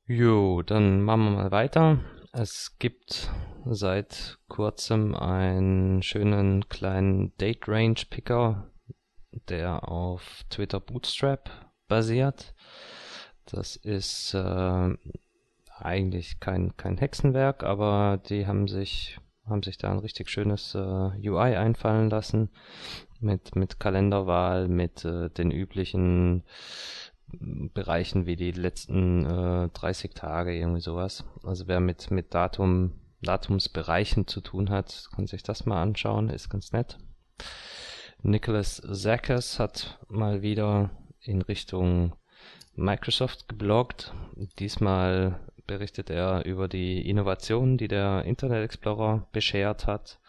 Jo, 0.07 0.63
dann 0.63 1.03
machen 1.03 1.25
wir 1.25 1.31
mal 1.31 1.51
weiter. 1.51 1.99
Es 2.33 2.77
gibt 2.79 3.31
seit 3.65 4.39
kurzem 4.49 5.15
einen 5.15 6.03
schönen 6.03 6.69
kleinen 6.69 7.35
Date 7.39 7.67
Range 7.69 8.01
Picker, 8.11 8.67
der 9.49 9.89
auf 9.89 10.45
Twitter 10.51 10.81
Bootstrap 10.81 11.51
basiert. 11.89 12.55
Das 13.47 13.77
ist 13.77 14.35
äh, 14.35 14.97
eigentlich 15.79 16.41
kein, 16.41 16.77
kein 16.77 16.97
Hexenwerk, 16.97 17.63
aber 17.63 18.21
die 18.29 18.47
haben 18.47 18.69
sich, 18.69 19.19
haben 19.47 19.63
sich 19.63 19.79
da 19.79 19.91
ein 19.91 19.99
richtig 19.99 20.31
schönes 20.31 20.75
äh, 20.75 20.79
UI 20.79 21.57
einfallen 21.57 22.11
lassen. 22.11 22.51
Mit, 23.21 23.57
mit 23.57 23.81
Kalenderwahl, 23.81 24.69
mit 24.69 25.05
äh, 25.05 25.31
den 25.31 25.51
üblichen 25.51 26.45
Bereichen 27.41 28.27
wie 28.27 28.37
die 28.37 28.53
letzten 28.53 29.25
äh, 29.25 29.69
30 29.71 30.15
Tage, 30.15 30.55
irgendwie 30.55 30.81
sowas. 30.81 31.25
Also 31.43 31.67
wer 31.67 31.81
mit, 31.81 32.11
mit 32.11 32.35
Datum, 32.35 32.93
Datumsbereichen 33.23 34.27
zu 34.27 34.41
tun 34.41 34.71
hat, 34.71 35.09
kann 35.15 35.27
sich 35.27 35.43
das 35.43 35.67
mal 35.67 35.83
anschauen, 35.83 36.29
ist 36.29 36.51
ganz 36.51 36.73
nett. 36.73 36.99
Nicholas 38.27 38.81
Zachas 38.91 39.59
hat 39.59 39.99
mal 40.09 40.41
wieder 40.41 40.89
in 41.21 41.43
Richtung 41.43 42.17
Microsoft 42.75 43.51
gebloggt. 43.51 44.15
Diesmal 44.59 45.41
berichtet 45.67 46.09
er 46.09 46.47
über 46.47 46.67
die 46.67 47.07
Innovationen, 47.07 47.77
die 47.77 47.87
der 47.87 48.25
Internet 48.25 48.65
Explorer 48.65 49.29
beschert 49.33 49.87
hat. 49.87 50.21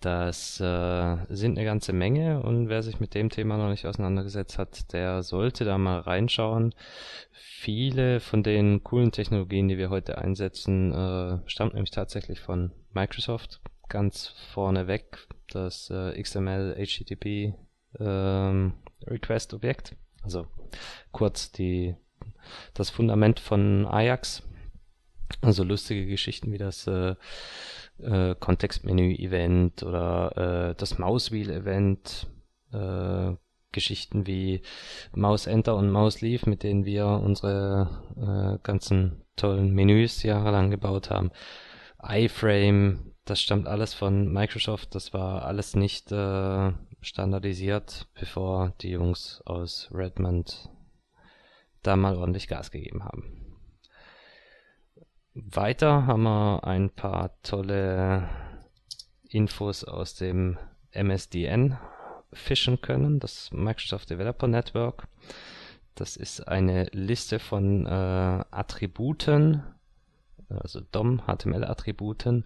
Das 0.00 0.58
äh, 0.58 1.16
sind 1.28 1.58
eine 1.58 1.66
ganze 1.66 1.92
Menge 1.92 2.42
und 2.42 2.70
wer 2.70 2.82
sich 2.82 2.98
mit 2.98 3.12
dem 3.12 3.28
Thema 3.28 3.58
noch 3.58 3.68
nicht 3.68 3.84
auseinandergesetzt 3.84 4.56
hat, 4.56 4.94
der 4.94 5.22
sollte 5.22 5.66
da 5.66 5.76
mal 5.76 6.00
reinschauen. 6.00 6.74
Viele 7.30 8.20
von 8.20 8.42
den 8.42 8.82
coolen 8.82 9.12
Technologien, 9.12 9.68
die 9.68 9.76
wir 9.76 9.90
heute 9.90 10.16
einsetzen, 10.16 10.94
äh, 10.94 11.40
stammt 11.44 11.74
nämlich 11.74 11.90
tatsächlich 11.90 12.40
von 12.40 12.72
Microsoft. 12.94 13.60
Ganz 13.90 14.28
vorneweg 14.54 15.18
das 15.50 15.90
äh, 15.90 16.20
XML 16.22 16.76
HTTP 16.78 17.54
ähm, 17.98 18.74
Request 19.04 19.52
Objekt. 19.52 19.96
Also 20.22 20.46
kurz 21.10 21.50
die, 21.50 21.96
das 22.72 22.88
Fundament 22.88 23.40
von 23.40 23.86
Ajax. 23.86 24.44
Also 25.42 25.64
lustige 25.64 26.06
Geschichten 26.06 26.52
wie 26.52 26.58
das 26.58 26.86
äh, 26.86 27.16
äh, 27.98 28.36
Kontextmenü-Event 28.38 29.82
oder 29.82 30.70
äh, 30.70 30.74
das 30.76 30.98
Mauswheel-Event, 30.98 32.28
äh, 32.72 33.32
Geschichten 33.72 34.26
wie 34.28 34.62
Mouse 35.14 35.48
Enter 35.48 35.76
und 35.76 35.90
Mouse 35.90 36.20
Leave, 36.20 36.48
mit 36.48 36.62
denen 36.62 36.84
wir 36.84 37.06
unsere 37.06 37.88
äh, 38.16 38.62
ganzen 38.62 39.24
tollen 39.34 39.72
Menüs 39.72 40.22
jahrelang 40.22 40.70
gebaut 40.70 41.10
haben. 41.10 41.30
iFrame, 42.02 43.09
das 43.30 43.40
stammt 43.40 43.68
alles 43.68 43.94
von 43.94 44.32
Microsoft, 44.32 44.96
das 44.96 45.14
war 45.14 45.44
alles 45.44 45.76
nicht 45.76 46.10
äh, 46.10 46.72
standardisiert, 47.00 48.08
bevor 48.14 48.74
die 48.80 48.90
Jungs 48.90 49.40
aus 49.46 49.88
Redmond 49.92 50.68
da 51.82 51.94
mal 51.94 52.16
ordentlich 52.16 52.48
Gas 52.48 52.72
gegeben 52.72 53.04
haben. 53.04 53.56
Weiter 55.34 56.08
haben 56.08 56.24
wir 56.24 56.64
ein 56.64 56.90
paar 56.90 57.40
tolle 57.42 58.28
Infos 59.28 59.84
aus 59.84 60.16
dem 60.16 60.58
MSDN 60.90 61.78
fischen 62.32 62.80
können, 62.80 63.20
das 63.20 63.52
Microsoft 63.52 64.10
Developer 64.10 64.48
Network. 64.48 65.06
Das 65.94 66.16
ist 66.16 66.48
eine 66.48 66.86
Liste 66.86 67.38
von 67.38 67.86
äh, 67.86 67.90
Attributen, 67.90 69.62
also 70.48 70.80
DOM, 70.80 71.22
HTML-Attributen, 71.26 72.44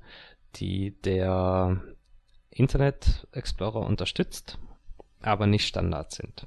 die 0.57 0.93
der 1.03 1.81
Internet 2.51 3.27
Explorer 3.33 3.81
unterstützt, 3.87 4.59
aber 5.23 5.47
nicht 5.47 5.67
Standard 5.67 6.13
sind. 6.13 6.47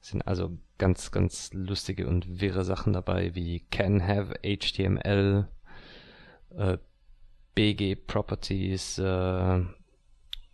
Es 0.00 0.08
sind 0.08 0.26
also 0.26 0.56
ganz, 0.78 1.10
ganz 1.10 1.52
lustige 1.52 2.06
und 2.06 2.40
wirre 2.40 2.64
Sachen 2.64 2.92
dabei 2.92 3.34
wie 3.34 3.60
can 3.70 4.06
have 4.06 4.34
HTML, 4.42 5.48
äh, 6.56 6.78
BG 7.54 7.96
Properties, 7.96 8.98
äh, 8.98 9.60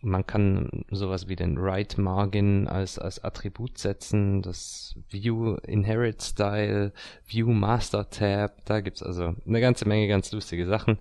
man 0.05 0.25
kann 0.27 0.85
sowas 0.91 1.27
wie 1.27 1.35
den 1.35 1.57
Write 1.57 1.99
Margin 1.99 2.67
als, 2.67 2.99
als 2.99 3.23
Attribut 3.23 3.77
setzen, 3.77 4.41
das 4.43 4.95
View 5.09 5.55
Inherit 5.63 6.21
Style, 6.21 6.93
View 7.25 7.47
Master 7.51 8.09
Tab, 8.09 8.63
da 8.65 8.81
gibt's 8.81 9.01
also 9.01 9.35
eine 9.47 9.61
ganze 9.61 9.87
Menge 9.87 10.07
ganz 10.07 10.31
lustige 10.31 10.67
Sachen. 10.67 10.99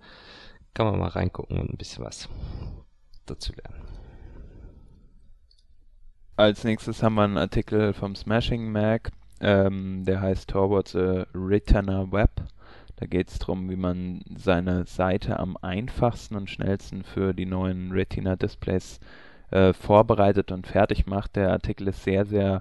Kann 0.74 0.86
man 0.86 0.98
mal 0.98 1.08
reingucken 1.08 1.58
und 1.58 1.70
ein 1.70 1.76
bisschen 1.76 2.04
was 2.04 2.28
dazu 3.26 3.52
lernen. 3.52 3.84
Als 6.36 6.64
nächstes 6.64 7.00
haben 7.02 7.14
wir 7.14 7.22
einen 7.22 7.38
Artikel 7.38 7.92
vom 7.92 8.16
Smashing 8.16 8.72
Mac, 8.72 9.12
ähm, 9.40 10.04
der 10.04 10.20
heißt 10.20 10.50
Towards 10.50 10.96
a 10.96 11.26
Returner 11.32 12.10
Web. 12.10 12.42
Da 12.96 13.06
geht 13.06 13.28
es 13.28 13.38
darum, 13.38 13.70
wie 13.70 13.76
man 13.76 14.22
seine 14.36 14.84
Seite 14.86 15.38
am 15.38 15.56
einfachsten 15.62 16.34
und 16.34 16.50
schnellsten 16.50 17.04
für 17.04 17.34
die 17.34 17.46
neuen 17.46 17.92
Retina-Displays 17.92 18.98
äh, 19.50 19.72
vorbereitet 19.72 20.50
und 20.50 20.66
fertig 20.66 21.06
macht. 21.06 21.36
Der 21.36 21.50
Artikel 21.50 21.86
ist 21.86 22.02
sehr, 22.02 22.24
sehr 22.24 22.60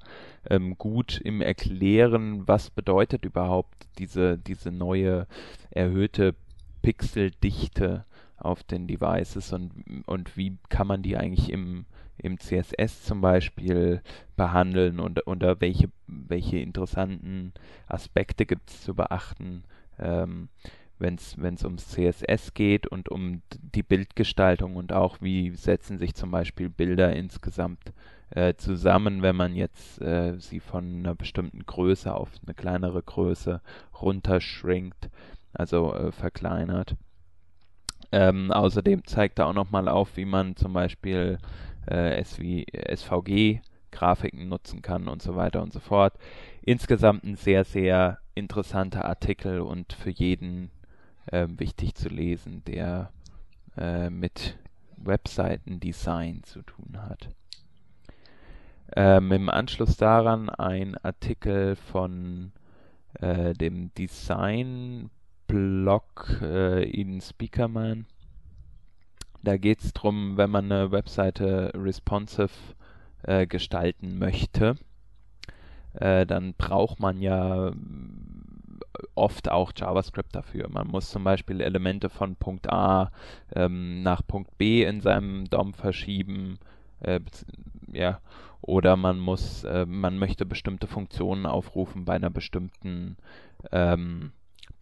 ähm, 0.49 0.78
gut 0.78 1.19
im 1.19 1.41
Erklären, 1.41 2.47
was 2.47 2.69
bedeutet 2.69 3.26
überhaupt 3.26 3.88
diese, 3.97 4.38
diese 4.38 4.71
neue 4.71 5.26
erhöhte 5.71 6.36
Pixeldichte 6.84 8.06
auf 8.38 8.63
den 8.63 8.88
Devices 8.88 9.52
und, 9.54 9.72
und 10.06 10.38
wie 10.38 10.58
kann 10.69 10.86
man 10.86 11.02
die 11.02 11.17
eigentlich 11.17 11.50
im, 11.50 11.86
im 12.17 12.39
CSS 12.39 13.04
zum 13.04 13.22
Beispiel 13.22 14.04
behandeln 14.36 15.00
und 15.00 15.26
unter 15.26 15.60
welche, 15.62 15.89
welche 16.06 16.60
interessanten 16.60 17.54
Aspekte 17.88 18.46
gibt 18.46 18.69
es 18.69 18.84
zu 18.84 18.93
beachten 18.93 19.63
ähm, 19.98 20.50
wenn 21.00 21.15
es 21.15 21.63
ums 21.65 21.89
CSS 21.89 22.54
geht 22.54 22.88
und 22.88 23.10
um 23.10 23.41
die 23.52 23.84
Bildgestaltung 23.84 24.76
und 24.76 24.93
auch 24.93 25.17
wie 25.22 25.52
setzen 25.52 25.98
sich 25.98 26.15
zum 26.15 26.32
Beispiel 26.32 26.69
Bilder 26.69 27.13
insgesamt 27.13 27.93
äh, 28.30 28.54
zusammen, 28.56 29.22
wenn 29.22 29.36
man 29.36 29.56
jetzt 29.56 30.02
äh, 30.02 30.39
sie 30.39 30.60
von 30.60 31.00
einer 31.00 31.15
bestimmten 31.15 31.65
Größe 31.65 32.13
auf 32.13 32.30
eine 32.46 32.54
kleinere 32.54 33.04
Größe 33.04 33.62
runterschrinkt, 34.02 35.10
also 35.54 35.94
äh, 35.94 36.12
verkleinert. 36.12 36.96
Ähm, 38.12 38.52
außerdem 38.52 39.06
zeigt 39.06 39.39
er 39.39 39.48
auch 39.48 39.54
nochmal 39.54 39.88
auf, 39.88 40.18
wie 40.18 40.26
man 40.26 40.56
zum 40.56 40.74
Beispiel 40.74 41.39
äh, 41.88 42.24
SVG 42.24 43.62
Grafiken 43.92 44.50
nutzen 44.50 44.82
kann 44.82 45.08
und 45.08 45.22
so 45.22 45.36
weiter 45.36 45.62
und 45.62 45.72
so 45.72 45.80
fort. 45.80 46.13
Insgesamt 46.62 47.24
ein 47.24 47.36
sehr, 47.36 47.63
sehr 47.63 48.20
interessanter 48.36 49.06
Artikel 49.06 49.62
und 49.62 49.94
für 49.94 50.10
jeden 50.10 50.72
äh, 51.28 51.48
wichtig 51.48 51.96
zu 51.96 52.10
lesen, 52.10 52.63
der 52.66 53.12
äh, 53.78 54.10
mit 54.10 54.58
Webseitendesign 54.98 56.44
zu 56.44 56.62
tun 56.63 56.98
hat. 56.98 57.30
Ähm, 58.96 59.32
Im 59.32 59.50
Anschluss 59.50 59.98
daran 59.98 60.50
ein 60.50 60.98
Artikel 60.98 61.76
von 61.76 62.52
äh, 63.20 63.54
dem 63.54 63.94
Design-Blog 65.47 66.39
äh, 66.41 66.84
Eden 66.84 67.21
Speakerman. 67.21 68.06
Da 69.43 69.58
geht 69.58 69.82
es 69.82 69.93
darum, 69.93 70.38
wenn 70.38 70.49
man 70.49 70.71
eine 70.71 70.91
Webseite 70.91 71.71
responsive 71.75 72.49
äh, 73.23 73.45
gestalten 73.45 74.17
möchte, 74.17 74.75
äh, 75.93 76.25
dann 76.25 76.53
braucht 76.53 76.99
man 76.99 77.21
ja 77.21 77.71
oft 79.15 79.49
auch 79.49 79.73
JavaScript 79.75 80.36
dafür. 80.36 80.69
Man 80.69 80.88
muss 80.88 81.10
zum 81.10 81.23
Beispiel 81.23 81.62
Elemente 81.62 82.10
von 82.10 82.36
Punkt 82.36 82.71
A 82.71 83.12
ähm, 83.53 84.01
nach 84.01 84.25
Punkt 84.25 84.58
B 84.58 84.84
in 84.84 85.01
seinem 85.01 85.49
DOM 85.49 85.73
verschieben, 85.73 86.58
äh, 87.01 87.19
ja, 87.91 88.19
oder 88.62 88.95
man 88.95 89.19
muss, 89.19 89.65
äh, 89.65 89.86
man 89.86 90.17
möchte 90.17 90.45
bestimmte 90.45 90.88
Funktionen 90.88 91.45
aufrufen 91.45 92.06
bei 92.06 92.13
einer 92.13 92.29
bestimmten 92.29 93.17
ähm, 93.71 94.32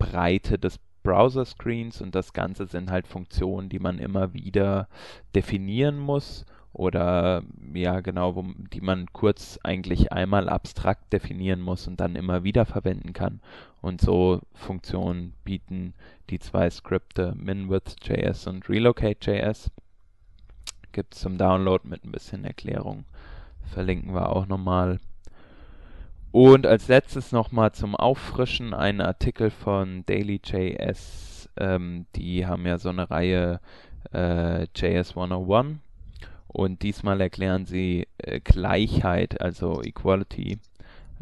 Breite 0.02 0.58
des 0.58 0.80
Browser-Screens 1.04 2.02
und 2.02 2.16
das 2.16 2.34
Ganze 2.34 2.68
sind 2.68 2.92
halt 2.92 3.08
Funktionen, 3.08 3.70
die 3.70 3.80
man 3.80 4.00
immer 4.00 4.34
wieder 4.34 4.88
definieren 5.36 5.98
muss 5.98 6.46
oder 6.74 7.44
ja 7.74 8.00
genau, 8.00 8.36
wo, 8.36 8.46
die 8.74 8.82
man 8.82 9.08
kurz 9.12 9.60
eigentlich 9.64 10.12
einmal 10.12 10.48
abstrakt 10.48 11.12
definieren 11.12 11.60
muss 11.62 11.88
und 11.88 12.00
dann 12.00 12.16
immer 12.16 12.44
wieder 12.44 12.66
verwenden 12.66 13.14
kann. 13.14 13.42
Und 13.82 14.00
so 14.00 14.42
Funktionen 14.54 15.34
bieten 15.44 15.94
die 16.30 16.40
zwei 16.40 16.70
Skripte 16.70 17.34
MinWidth.js 17.36 18.48
und 18.48 18.70
Relocate.js. 18.70 19.72
Gibt 20.92 21.16
es 21.16 21.22
zum 21.22 21.38
Download 21.38 21.88
mit 21.88 22.06
ein 22.06 22.12
bisschen 22.12 22.46
Erklärung. 22.46 23.06
Verlinken 23.66 24.14
wir 24.14 24.30
auch 24.30 24.48
nochmal. 24.48 25.00
Und 26.32 26.65
als 26.65 26.88
letztes 26.88 27.32
nochmal 27.32 27.74
zum 27.74 27.96
Auffrischen 27.96 28.74
ein 28.74 29.02
Artikel 29.02 29.50
von 29.50 30.06
Daily.js. 30.06 31.50
Ähm, 31.58 32.06
die 32.15 32.46
haben 32.46 32.65
ja 32.65 32.78
so 32.78 32.89
eine 32.89 33.10
Reihe 33.10 33.60
äh, 34.13 34.63
JS 34.76 35.12
101 35.12 35.80
und 36.48 36.82
diesmal 36.84 37.22
erklären 37.22 37.65
sie 37.65 38.08
äh, 38.17 38.39
Gleichheit, 38.41 39.41
also 39.41 39.82
Equality. 39.82 40.60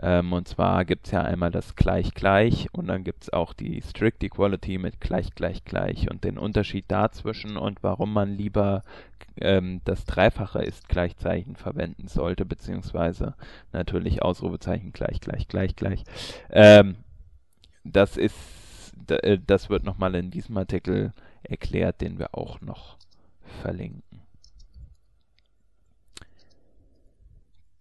Ähm, 0.01 0.33
und 0.33 0.47
zwar 0.47 0.85
gibt 0.85 1.07
es 1.07 1.11
ja 1.11 1.21
einmal 1.21 1.51
das 1.51 1.75
Gleich 1.75 2.13
Gleich 2.13 2.67
und 2.71 2.87
dann 2.87 3.03
gibt 3.03 3.23
es 3.23 3.33
auch 3.33 3.53
die 3.53 3.81
Strict 3.81 4.21
Equality 4.21 4.77
mit 4.77 5.01
Gleich 5.01 5.33
Gleich 5.35 5.65
Gleich 5.65 6.09
und 6.09 6.23
den 6.23 6.37
Unterschied 6.37 6.85
dazwischen 6.87 7.57
und 7.57 7.83
warum 7.83 8.13
man 8.13 8.33
lieber 8.35 8.83
ähm, 9.41 9.81
das 9.85 10.05
Dreifache 10.05 10.61
ist 10.61 10.89
Gleichzeichen 10.89 11.55
verwenden 11.55 12.07
sollte, 12.07 12.45
beziehungsweise 12.45 13.35
natürlich 13.71 14.21
Ausrufezeichen 14.21 14.91
Gleich 14.93 15.21
Gleich 15.21 15.47
Gleich 15.47 15.75
Gleich. 15.75 16.03
Ähm, 16.49 16.97
das 17.83 18.17
ist, 18.17 18.93
äh, 19.09 19.37
das 19.45 19.69
wird 19.69 19.83
nochmal 19.83 20.15
in 20.15 20.31
diesem 20.31 20.57
Artikel 20.57 21.13
erklärt, 21.43 22.01
den 22.01 22.19
wir 22.19 22.35
auch 22.35 22.61
noch 22.61 22.97
verlinken. 23.61 24.03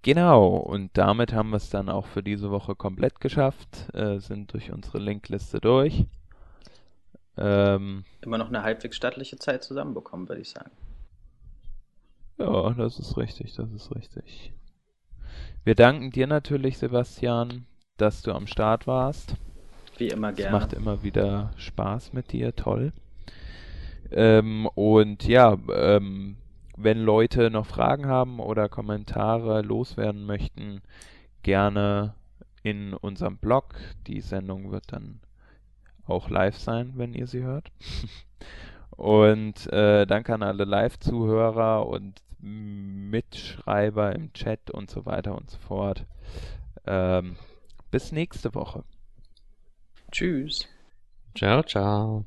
Genau, 0.02 0.56
und 0.56 0.96
damit 0.96 1.32
haben 1.32 1.50
wir 1.50 1.56
es 1.56 1.70
dann 1.70 1.88
auch 1.88 2.06
für 2.06 2.22
diese 2.22 2.50
Woche 2.50 2.76
komplett 2.76 3.20
geschafft, 3.20 3.92
äh, 3.94 4.18
sind 4.20 4.52
durch 4.52 4.72
unsere 4.72 4.98
Linkliste 4.98 5.60
durch. 5.60 6.06
Ähm, 7.36 8.04
Immer 8.20 8.38
noch 8.38 8.48
eine 8.48 8.62
halbwegs 8.62 8.96
stattliche 8.96 9.38
Zeit 9.38 9.62
zusammenbekommen, 9.62 10.28
würde 10.28 10.42
ich 10.42 10.50
sagen. 10.50 10.70
Ja, 12.38 12.70
das 12.70 12.98
ist 12.98 13.16
richtig, 13.16 13.54
das 13.54 13.70
ist 13.72 13.94
richtig. 13.94 14.52
Wir 15.64 15.74
danken 15.74 16.10
dir 16.10 16.26
natürlich, 16.26 16.78
Sebastian, 16.78 17.66
dass 17.96 18.22
du 18.22 18.32
am 18.32 18.46
Start 18.46 18.86
warst. 18.86 19.34
Wie 19.98 20.08
immer 20.08 20.32
gerne. 20.32 20.56
Es 20.56 20.60
macht 20.60 20.72
immer 20.72 21.02
wieder 21.02 21.50
Spaß 21.56 22.12
mit 22.12 22.32
dir, 22.32 22.54
toll. 22.54 22.92
Ähm, 24.10 24.66
und 24.74 25.26
ja, 25.26 25.58
ähm, 25.74 26.36
wenn 26.78 26.98
Leute 26.98 27.50
noch 27.50 27.66
Fragen 27.66 28.06
haben 28.06 28.38
oder 28.38 28.68
Kommentare 28.68 29.62
loswerden 29.62 30.24
möchten, 30.24 30.80
gerne 31.42 32.14
in 32.62 32.94
unserem 32.94 33.36
Blog. 33.36 33.74
Die 34.06 34.20
Sendung 34.20 34.70
wird 34.70 34.92
dann 34.92 35.20
auch 36.06 36.30
live 36.30 36.56
sein, 36.56 36.92
wenn 36.94 37.14
ihr 37.14 37.26
sie 37.26 37.42
hört. 37.42 37.70
und 38.90 39.66
äh, 39.72 40.06
danke 40.06 40.34
an 40.34 40.42
alle 40.42 40.64
Live-Zuhörer 40.64 41.86
und 41.86 42.22
Mitschreiber 42.40 44.14
im 44.14 44.32
Chat 44.32 44.70
und 44.70 44.88
so 44.88 45.04
weiter 45.04 45.36
und 45.36 45.50
so 45.50 45.58
fort. 45.58 46.06
Ähm, 46.86 47.36
bis 47.90 48.12
nächste 48.12 48.54
Woche. 48.54 48.84
Tschüss. 50.12 50.68
Ciao, 51.34 51.62
ciao. 51.62 52.24